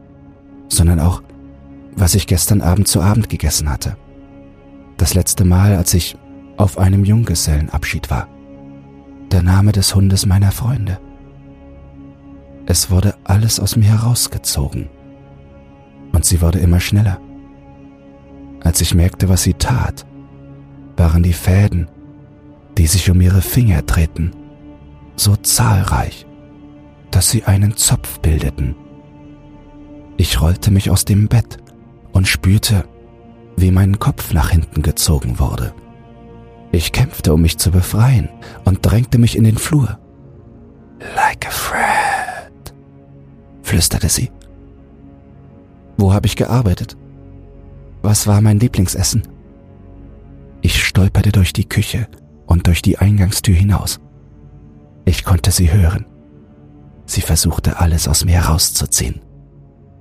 sondern 0.68 1.00
auch, 1.00 1.22
was 1.96 2.14
ich 2.14 2.26
gestern 2.26 2.60
Abend 2.60 2.88
zu 2.88 3.00
Abend 3.00 3.28
gegessen 3.28 3.68
hatte. 3.68 3.96
Das 4.96 5.14
letzte 5.14 5.44
Mal, 5.44 5.76
als 5.76 5.94
ich 5.94 6.16
auf 6.56 6.78
einem 6.78 7.04
Junggesellenabschied 7.04 8.10
war. 8.10 8.28
Der 9.32 9.42
Name 9.42 9.72
des 9.72 9.94
Hundes 9.94 10.26
meiner 10.26 10.52
Freunde. 10.52 11.00
Es 12.66 12.90
wurde 12.90 13.14
alles 13.24 13.60
aus 13.60 13.76
mir 13.76 13.88
herausgezogen. 13.88 14.88
Und 16.12 16.24
sie 16.24 16.40
wurde 16.40 16.60
immer 16.60 16.80
schneller. 16.80 17.20
Als 18.60 18.80
ich 18.80 18.94
merkte, 18.94 19.28
was 19.28 19.42
sie 19.42 19.54
tat, 19.54 20.06
waren 20.96 21.22
die 21.22 21.32
Fäden, 21.32 21.88
die 22.78 22.86
sich 22.86 23.10
um 23.10 23.20
ihre 23.20 23.42
Finger 23.42 23.82
drehten, 23.82 24.34
so 25.16 25.36
zahlreich, 25.36 26.26
dass 27.10 27.30
sie 27.30 27.44
einen 27.44 27.76
Zopf 27.76 28.20
bildeten. 28.20 28.74
Ich 30.16 30.40
rollte 30.40 30.70
mich 30.70 30.90
aus 30.90 31.04
dem 31.04 31.28
Bett 31.28 31.58
und 32.14 32.26
spürte, 32.26 32.84
wie 33.56 33.70
mein 33.70 33.98
Kopf 33.98 34.32
nach 34.32 34.48
hinten 34.48 34.80
gezogen 34.80 35.38
wurde. 35.38 35.74
Ich 36.72 36.92
kämpfte, 36.92 37.34
um 37.34 37.42
mich 37.42 37.58
zu 37.58 37.70
befreien 37.70 38.28
und 38.64 38.78
drängte 38.82 39.18
mich 39.18 39.36
in 39.36 39.44
den 39.44 39.58
Flur. 39.58 39.98
Like 41.14 41.46
a 41.46 41.50
friend, 41.50 42.74
flüsterte 43.62 44.08
sie. 44.08 44.30
Wo 45.96 46.12
habe 46.12 46.26
ich 46.26 46.36
gearbeitet? 46.36 46.96
Was 48.02 48.26
war 48.26 48.40
mein 48.40 48.58
Lieblingsessen? 48.58 49.22
Ich 50.62 50.82
stolperte 50.82 51.30
durch 51.30 51.52
die 51.52 51.68
Küche 51.68 52.08
und 52.46 52.66
durch 52.66 52.82
die 52.82 52.98
Eingangstür 52.98 53.54
hinaus. 53.54 54.00
Ich 55.04 55.24
konnte 55.24 55.50
sie 55.50 55.72
hören. 55.72 56.06
Sie 57.06 57.20
versuchte 57.20 57.78
alles 57.78 58.08
aus 58.08 58.24
mir 58.24 58.42
herauszuziehen. 58.42 59.20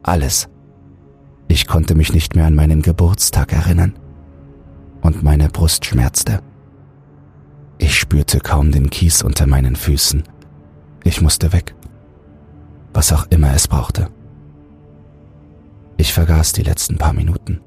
Alles. 0.03 0.49
Ich 1.47 1.67
konnte 1.67 1.95
mich 1.95 2.13
nicht 2.13 2.35
mehr 2.35 2.45
an 2.45 2.55
meinen 2.55 2.81
Geburtstag 2.81 3.53
erinnern. 3.53 3.93
Und 5.01 5.23
meine 5.23 5.49
Brust 5.49 5.85
schmerzte. 5.85 6.39
Ich 7.77 7.99
spürte 7.99 8.39
kaum 8.39 8.71
den 8.71 8.89
Kies 8.89 9.21
unter 9.21 9.45
meinen 9.47 9.75
Füßen. 9.75 10.23
Ich 11.03 11.21
musste 11.21 11.51
weg. 11.51 11.75
Was 12.93 13.11
auch 13.11 13.25
immer 13.29 13.53
es 13.53 13.67
brauchte. 13.67 14.09
Ich 15.97 16.13
vergaß 16.13 16.53
die 16.53 16.63
letzten 16.63 16.97
paar 16.97 17.13
Minuten. 17.13 17.59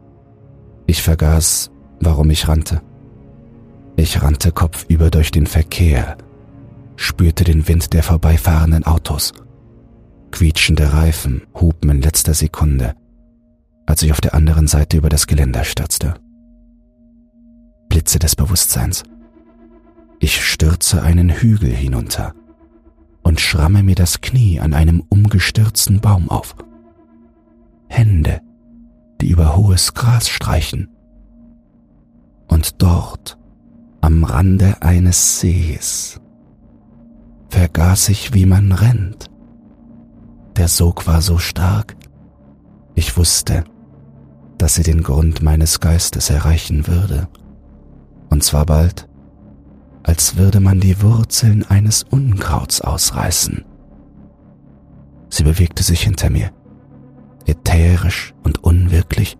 Ich 0.86 1.02
vergaß, 1.02 1.70
warum 2.00 2.30
ich 2.30 2.48
rannte. 2.48 2.80
Ich 3.96 4.22
rannte 4.22 4.52
kopfüber 4.52 5.10
durch 5.10 5.30
den 5.30 5.46
Verkehr, 5.46 6.16
spürte 6.96 7.44
den 7.44 7.66
Wind 7.66 7.92
der 7.92 8.02
vorbeifahrenden 8.02 8.84
Autos. 8.84 9.32
Quietschende 10.30 10.92
Reifen 10.92 11.42
hupen 11.54 11.90
in 11.90 12.02
letzter 12.02 12.34
Sekunde, 12.34 12.94
als 13.86 14.02
ich 14.02 14.12
auf 14.12 14.20
der 14.20 14.34
anderen 14.34 14.66
Seite 14.66 14.96
über 14.96 15.08
das 15.08 15.26
Geländer 15.26 15.64
stürzte. 15.64 16.14
Blitze 17.88 18.18
des 18.18 18.36
Bewusstseins. 18.36 19.04
Ich 20.18 20.44
stürze 20.44 21.02
einen 21.02 21.30
Hügel 21.30 21.70
hinunter 21.70 22.34
und 23.22 23.40
schramme 23.40 23.82
mir 23.82 23.94
das 23.94 24.20
Knie 24.20 24.60
an 24.60 24.74
einem 24.74 25.02
umgestürzten 25.08 26.00
Baum 26.00 26.30
auf. 26.30 26.56
Hände 27.88 28.40
die 29.20 29.30
über 29.30 29.56
hohes 29.56 29.94
Gras 29.94 30.28
streichen. 30.28 30.88
Und 32.48 32.82
dort, 32.82 33.38
am 34.00 34.24
Rande 34.24 34.82
eines 34.82 35.40
Sees, 35.40 36.20
vergaß 37.48 38.10
ich, 38.10 38.34
wie 38.34 38.46
man 38.46 38.72
rennt. 38.72 39.30
Der 40.56 40.68
Sog 40.68 41.06
war 41.06 41.22
so 41.22 41.38
stark, 41.38 41.96
ich 42.94 43.16
wusste, 43.16 43.64
dass 44.66 44.74
sie 44.74 44.82
den 44.82 45.04
Grund 45.04 45.42
meines 45.42 45.78
Geistes 45.78 46.28
erreichen 46.28 46.88
würde, 46.88 47.28
und 48.30 48.42
zwar 48.42 48.66
bald, 48.66 49.08
als 50.02 50.38
würde 50.38 50.58
man 50.58 50.80
die 50.80 51.00
Wurzeln 51.02 51.62
eines 51.62 52.02
Unkrauts 52.02 52.80
ausreißen. 52.80 53.64
Sie 55.30 55.44
bewegte 55.44 55.84
sich 55.84 56.02
hinter 56.02 56.30
mir 56.30 56.50
ätherisch 57.46 58.34
und 58.42 58.64
unwirklich. 58.64 59.38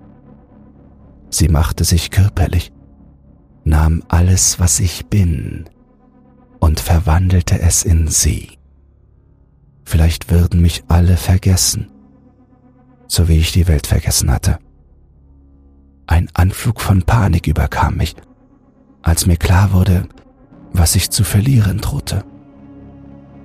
Sie 1.29 1.49
machte 1.49 1.83
sich 1.83 2.13
körperlich, 2.13 2.71
nahm 3.65 4.05
alles, 4.07 4.61
was 4.61 4.79
ich 4.79 5.07
bin, 5.07 5.69
und 6.61 6.79
verwandelte 6.79 7.59
es 7.59 7.83
in 7.83 8.07
sie. 8.07 8.59
Vielleicht 9.85 10.31
würden 10.31 10.63
mich 10.63 10.85
alle 10.87 11.17
vergessen, 11.17 11.91
so 13.09 13.27
wie 13.27 13.39
ich 13.39 13.51
die 13.51 13.67
Welt 13.67 13.89
vergessen 13.89 14.31
hatte. 14.31 14.61
Ein 16.07 16.29
Anflug 16.35 16.81
von 16.81 17.03
Panik 17.03 17.47
überkam 17.47 17.97
mich, 17.97 18.15
als 19.03 19.27
mir 19.27 19.37
klar 19.37 19.73
wurde, 19.73 20.07
was 20.73 20.95
ich 20.95 21.11
zu 21.11 21.25
verlieren 21.25 21.79
drohte. 21.79 22.25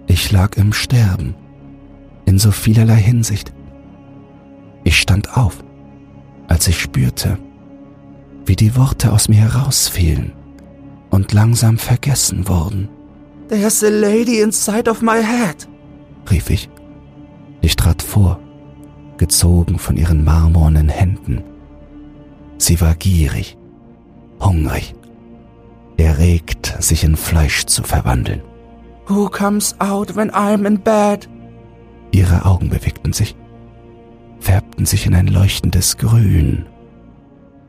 Ich 0.07 0.31
lag 0.31 0.57
im 0.57 0.73
Sterben, 0.73 1.35
in 2.25 2.37
so 2.37 2.51
vielerlei 2.51 2.97
Hinsicht. 2.97 3.53
Ich 4.83 4.99
stand 4.99 5.37
auf, 5.37 5.63
als 6.47 6.67
ich 6.67 6.79
spürte, 6.79 7.37
wie 8.45 8.55
die 8.55 8.75
Worte 8.75 9.11
aus 9.11 9.27
mir 9.27 9.39
herausfielen 9.39 10.33
und 11.09 11.33
langsam 11.33 11.77
vergessen 11.77 12.47
wurden. 12.47 12.89
There's 13.49 13.83
a 13.83 13.89
lady 13.89 14.39
inside 14.41 14.89
of 14.89 15.01
my 15.01 15.21
head, 15.23 15.67
rief 16.29 16.49
ich. 16.49 16.69
Ich 17.61 17.75
trat 17.75 18.01
vor, 18.01 18.39
gezogen 19.17 19.77
von 19.77 19.97
ihren 19.97 20.23
marmornen 20.23 20.89
Händen. 20.89 21.43
Sie 22.61 22.79
war 22.79 22.95
gierig, 22.95 23.57
hungrig, 24.39 24.93
erregt, 25.97 26.75
sich 26.79 27.03
in 27.03 27.15
Fleisch 27.15 27.65
zu 27.65 27.83
verwandeln. 27.83 28.41
Who 29.07 29.29
comes 29.29 29.75
out 29.79 30.15
when 30.15 30.31
I'm 30.31 30.65
in 30.65 30.79
bed? 30.79 31.27
Ihre 32.11 32.45
Augen 32.45 32.69
bewegten 32.69 33.13
sich 33.13 33.35
färbten 34.41 34.85
sich 34.85 35.05
in 35.05 35.15
ein 35.15 35.27
leuchtendes 35.27 35.97
Grün. 35.97 36.65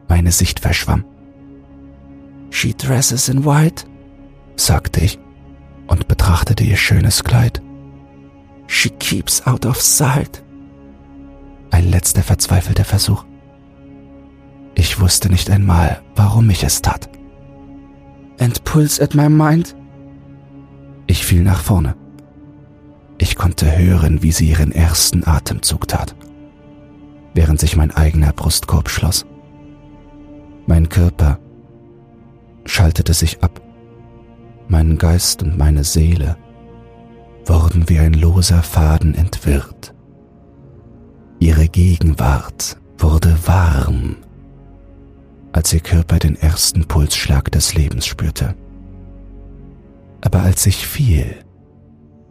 Meine 0.09 0.33
Sicht 0.33 0.61
verschwamm. 0.61 1.05
She 2.51 2.75
dresses 2.75 3.29
in 3.29 3.45
white, 3.45 3.85
sagte 4.57 5.01
ich 5.01 5.19
und 5.87 6.09
betrachtete 6.09 6.65
ihr 6.65 6.77
schönes 6.77 7.23
Kleid. 7.23 7.63
She 8.67 8.91
keeps 8.91 9.47
out 9.47 9.67
of 9.67 9.81
sight. 9.81 10.43
Ein 11.71 11.91
letzter 11.91 12.23
verzweifelter 12.23 12.85
Versuch. 12.85 13.25
Ich 14.75 15.01
wusste 15.01 15.31
nicht 15.31 15.51
einmal, 15.51 16.01
warum 16.17 16.49
ich 16.51 16.65
es 16.65 16.83
tat. 16.83 17.09
and 18.43 18.65
pulls 18.65 19.01
at 19.01 19.15
my 19.15 19.29
mind. 19.29 19.77
Ich 21.07 21.25
fiel 21.25 21.43
nach 21.43 21.61
vorne. 21.61 21.95
Ich 23.19 23.37
konnte 23.37 23.79
hören, 23.79 24.23
wie 24.23 24.33
sie 24.33 24.49
ihren 24.49 24.73
ersten 24.73 25.27
Atemzug 25.27 25.87
tat, 25.87 26.17
während 27.35 27.61
sich 27.61 27.77
mein 27.77 27.93
eigener 27.93 28.33
Brustkorb 28.33 28.91
schloss. 28.91 29.25
Mein 30.67 30.89
Körper 30.89 31.39
schaltete 32.65 33.15
sich 33.15 33.43
ab. 33.45 33.61
Mein 34.69 34.99
Geist 34.99 35.43
und 35.43 35.57
meine 35.57 35.85
Seele 35.85 36.37
wurden 37.47 37.89
wie 37.89 37.99
ein 37.99 38.15
loser 38.15 38.63
Faden 38.63 39.15
entwirrt. 39.15 39.95
Ihre 41.39 41.69
Gegenwart 41.69 42.77
wurde 42.99 43.37
warm, 43.47 44.17
als 45.53 45.73
ihr 45.73 45.81
Körper 45.81 46.19
den 46.19 46.37
ersten 46.37 46.87
Pulsschlag 46.87 47.51
des 47.53 47.75
Lebens 47.75 48.07
spürte. 48.07 48.55
Aber 50.21 50.43
als 50.43 50.67
ich 50.67 50.87
fiel, 50.87 51.37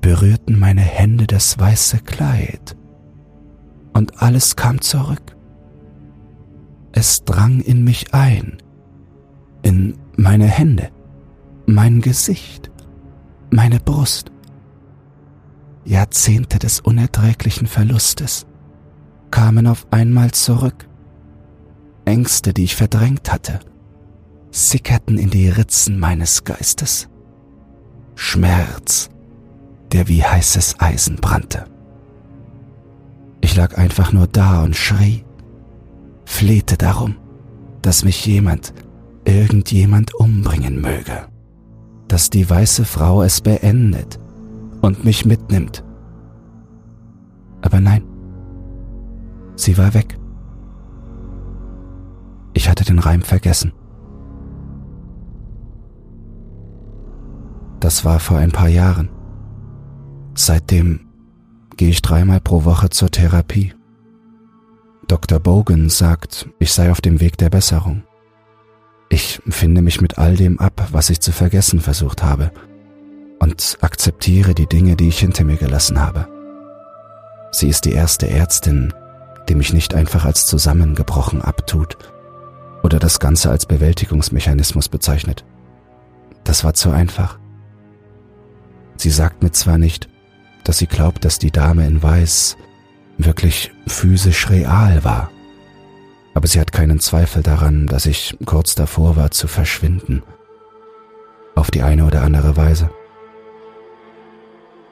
berührten 0.01 0.57
meine 0.57 0.81
Hände 0.81 1.27
das 1.27 1.59
weiße 1.59 1.99
Kleid 1.99 2.75
und 3.93 4.21
alles 4.21 4.55
kam 4.55 4.81
zurück. 4.81 5.35
Es 6.93 7.23
drang 7.23 7.59
in 7.61 7.83
mich 7.83 8.13
ein, 8.13 8.57
in 9.61 9.97
meine 10.17 10.47
Hände, 10.47 10.89
mein 11.65 12.01
Gesicht, 12.01 12.71
meine 13.51 13.79
Brust. 13.79 14.31
Jahrzehnte 15.85 16.59
des 16.59 16.79
unerträglichen 16.79 17.67
Verlustes 17.67 18.45
kamen 19.31 19.67
auf 19.67 19.87
einmal 19.91 20.31
zurück. 20.31 20.87
Ängste, 22.05 22.53
die 22.53 22.63
ich 22.63 22.75
verdrängt 22.75 23.31
hatte, 23.31 23.59
sickerten 24.51 25.17
in 25.17 25.29
die 25.29 25.49
Ritzen 25.49 25.99
meines 25.99 26.43
Geistes. 26.43 27.09
Schmerz, 28.15 29.09
der 29.91 30.07
wie 30.07 30.23
heißes 30.23 30.75
Eisen 30.79 31.17
brannte. 31.17 31.65
Ich 33.41 33.55
lag 33.55 33.77
einfach 33.77 34.13
nur 34.13 34.27
da 34.27 34.63
und 34.63 34.75
schrie, 34.75 35.25
flehte 36.25 36.77
darum, 36.77 37.15
dass 37.81 38.03
mich 38.03 38.25
jemand, 38.25 38.73
irgendjemand 39.25 40.13
umbringen 40.15 40.81
möge, 40.81 41.27
dass 42.07 42.29
die 42.29 42.47
weiße 42.47 42.85
Frau 42.85 43.23
es 43.23 43.41
beendet 43.41 44.19
und 44.81 45.03
mich 45.03 45.25
mitnimmt. 45.25 45.83
Aber 47.61 47.79
nein, 47.79 48.03
sie 49.55 49.77
war 49.77 49.93
weg. 49.93 50.20
Ich 52.61 52.69
hatte 52.69 52.85
den 52.85 52.99
Reim 52.99 53.23
vergessen. 53.23 53.73
Das 57.79 58.05
war 58.05 58.19
vor 58.19 58.37
ein 58.37 58.51
paar 58.51 58.67
Jahren. 58.67 59.09
Seitdem 60.35 61.07
gehe 61.75 61.89
ich 61.89 62.03
dreimal 62.03 62.39
pro 62.39 62.63
Woche 62.63 62.91
zur 62.91 63.09
Therapie. 63.09 63.73
Dr. 65.07 65.39
Bogan 65.39 65.89
sagt, 65.89 66.49
ich 66.59 66.71
sei 66.71 66.91
auf 66.91 67.01
dem 67.01 67.19
Weg 67.19 67.35
der 67.39 67.49
Besserung. 67.49 68.03
Ich 69.09 69.41
finde 69.49 69.81
mich 69.81 69.99
mit 69.99 70.19
all 70.19 70.35
dem 70.35 70.59
ab, 70.59 70.89
was 70.91 71.09
ich 71.09 71.19
zu 71.19 71.31
vergessen 71.31 71.79
versucht 71.79 72.21
habe, 72.21 72.51
und 73.39 73.79
akzeptiere 73.81 74.53
die 74.53 74.67
Dinge, 74.67 74.95
die 74.95 75.07
ich 75.07 75.17
hinter 75.17 75.45
mir 75.45 75.57
gelassen 75.57 75.99
habe. 75.99 76.27
Sie 77.51 77.69
ist 77.69 77.85
die 77.85 77.93
erste 77.93 78.29
Ärztin, 78.29 78.93
die 79.49 79.55
mich 79.55 79.73
nicht 79.73 79.95
einfach 79.95 80.25
als 80.25 80.45
zusammengebrochen 80.45 81.41
abtut 81.41 81.97
oder 82.83 82.99
das 82.99 83.19
Ganze 83.19 83.49
als 83.49 83.65
Bewältigungsmechanismus 83.65 84.89
bezeichnet. 84.89 85.45
Das 86.43 86.63
war 86.63 86.73
zu 86.73 86.91
einfach. 86.91 87.39
Sie 88.97 89.09
sagt 89.09 89.43
mir 89.43 89.51
zwar 89.51 89.77
nicht, 89.77 90.09
dass 90.63 90.77
sie 90.77 90.87
glaubt, 90.87 91.25
dass 91.25 91.39
die 91.39 91.51
Dame 91.51 91.85
in 91.87 92.01
Weiß 92.01 92.57
wirklich 93.17 93.71
physisch 93.87 94.49
real 94.49 95.03
war, 95.03 95.29
aber 96.33 96.47
sie 96.47 96.59
hat 96.59 96.71
keinen 96.71 96.99
Zweifel 96.99 97.43
daran, 97.43 97.87
dass 97.87 98.05
ich 98.05 98.37
kurz 98.45 98.75
davor 98.75 99.15
war 99.15 99.31
zu 99.31 99.47
verschwinden, 99.47 100.23
auf 101.55 101.71
die 101.71 101.83
eine 101.83 102.05
oder 102.05 102.23
andere 102.23 102.57
Weise. 102.57 102.89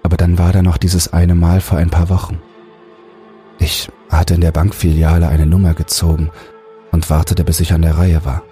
Aber 0.03 0.17
dann 0.17 0.37
war 0.37 0.51
da 0.51 0.61
noch 0.61 0.77
dieses 0.77 1.13
eine 1.13 1.35
Mal 1.35 1.61
vor 1.61 1.77
ein 1.77 1.89
paar 1.89 2.09
Wochen. 2.09 2.41
Ich 3.59 3.89
hatte 4.09 4.33
in 4.33 4.41
der 4.41 4.51
Bankfiliale 4.51 5.27
eine 5.27 5.45
Nummer 5.45 5.73
gezogen 5.73 6.31
und 6.91 7.09
wartete, 7.09 7.43
bis 7.43 7.59
ich 7.59 7.73
an 7.73 7.81
der 7.81 7.97
Reihe 7.97 8.25
war. 8.25 8.43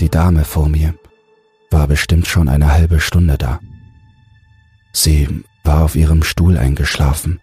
Die 0.00 0.08
Dame 0.08 0.44
vor 0.44 0.68
mir 0.68 0.94
war 1.70 1.86
bestimmt 1.86 2.26
schon 2.26 2.48
eine 2.48 2.72
halbe 2.72 3.00
Stunde 3.00 3.38
da. 3.38 3.60
Sie 4.92 5.44
war 5.62 5.84
auf 5.84 5.94
ihrem 5.94 6.22
Stuhl 6.22 6.56
eingeschlafen 6.56 7.40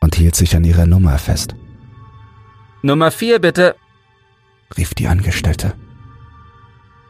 und 0.00 0.14
hielt 0.14 0.34
sich 0.34 0.56
an 0.56 0.64
ihrer 0.64 0.86
Nummer 0.86 1.18
fest. 1.18 1.54
Nummer 2.82 3.10
vier, 3.10 3.38
bitte, 3.40 3.76
rief 4.76 4.94
die 4.94 5.08
Angestellte. 5.08 5.74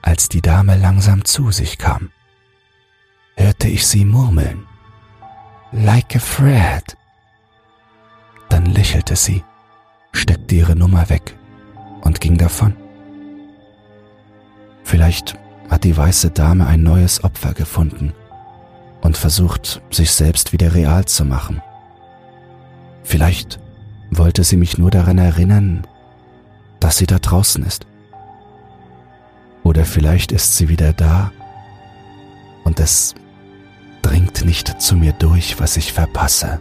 Als 0.03 0.29
die 0.29 0.43
Dame 0.43 0.77
langsam 0.77 1.25
zu 1.25 1.51
sich 1.51 1.79
kam, 1.79 2.11
hörte 3.37 3.69
ich 3.69 3.87
sie 3.87 4.05
murmeln. 4.05 4.67
Like 5.73 6.17
a 6.17 6.19
Fred. 6.19 6.97
Dann 8.49 8.67
lächelte 8.67 9.17
sie, 9.17 9.43
steckte 10.13 10.55
ihre 10.55 10.77
Nummer 10.77 11.09
weg 11.09 11.37
und 12.05 12.21
ging 12.21 12.39
davon. 12.39 12.77
Vielleicht 14.85 15.37
hat 15.69 15.85
die 15.85 15.97
weiße 15.97 16.31
Dame 16.31 16.67
ein 16.67 16.83
neues 16.83 17.25
Opfer 17.25 17.55
gefunden 17.55 18.13
und 19.01 19.17
versucht, 19.17 19.83
sich 19.91 20.13
selbst 20.13 20.53
wieder 20.53 20.75
real 20.75 21.05
zu 21.07 21.25
machen. 21.25 21.63
Vielleicht 23.03 23.59
wollte 24.11 24.45
sie 24.45 24.57
mich 24.57 24.79
nur 24.79 24.91
daran 24.91 25.19
erinnern, 25.19 25.87
dass 26.81 26.99
sie 26.99 27.07
da 27.07 27.19
draußen 27.19 27.65
ist. 27.65 27.87
Oder 29.63 29.85
vielleicht 29.85 30.33
ist 30.33 30.57
sie 30.57 30.69
wieder 30.69 30.93
da 30.93 31.33
und 32.65 32.81
es 32.81 33.15
dringt 34.03 34.45
nicht 34.45 34.81
zu 34.81 34.97
mir 34.97 35.13
durch, 35.13 35.59
was 35.59 35.77
ich 35.77 35.93
verpasse. 35.93 36.61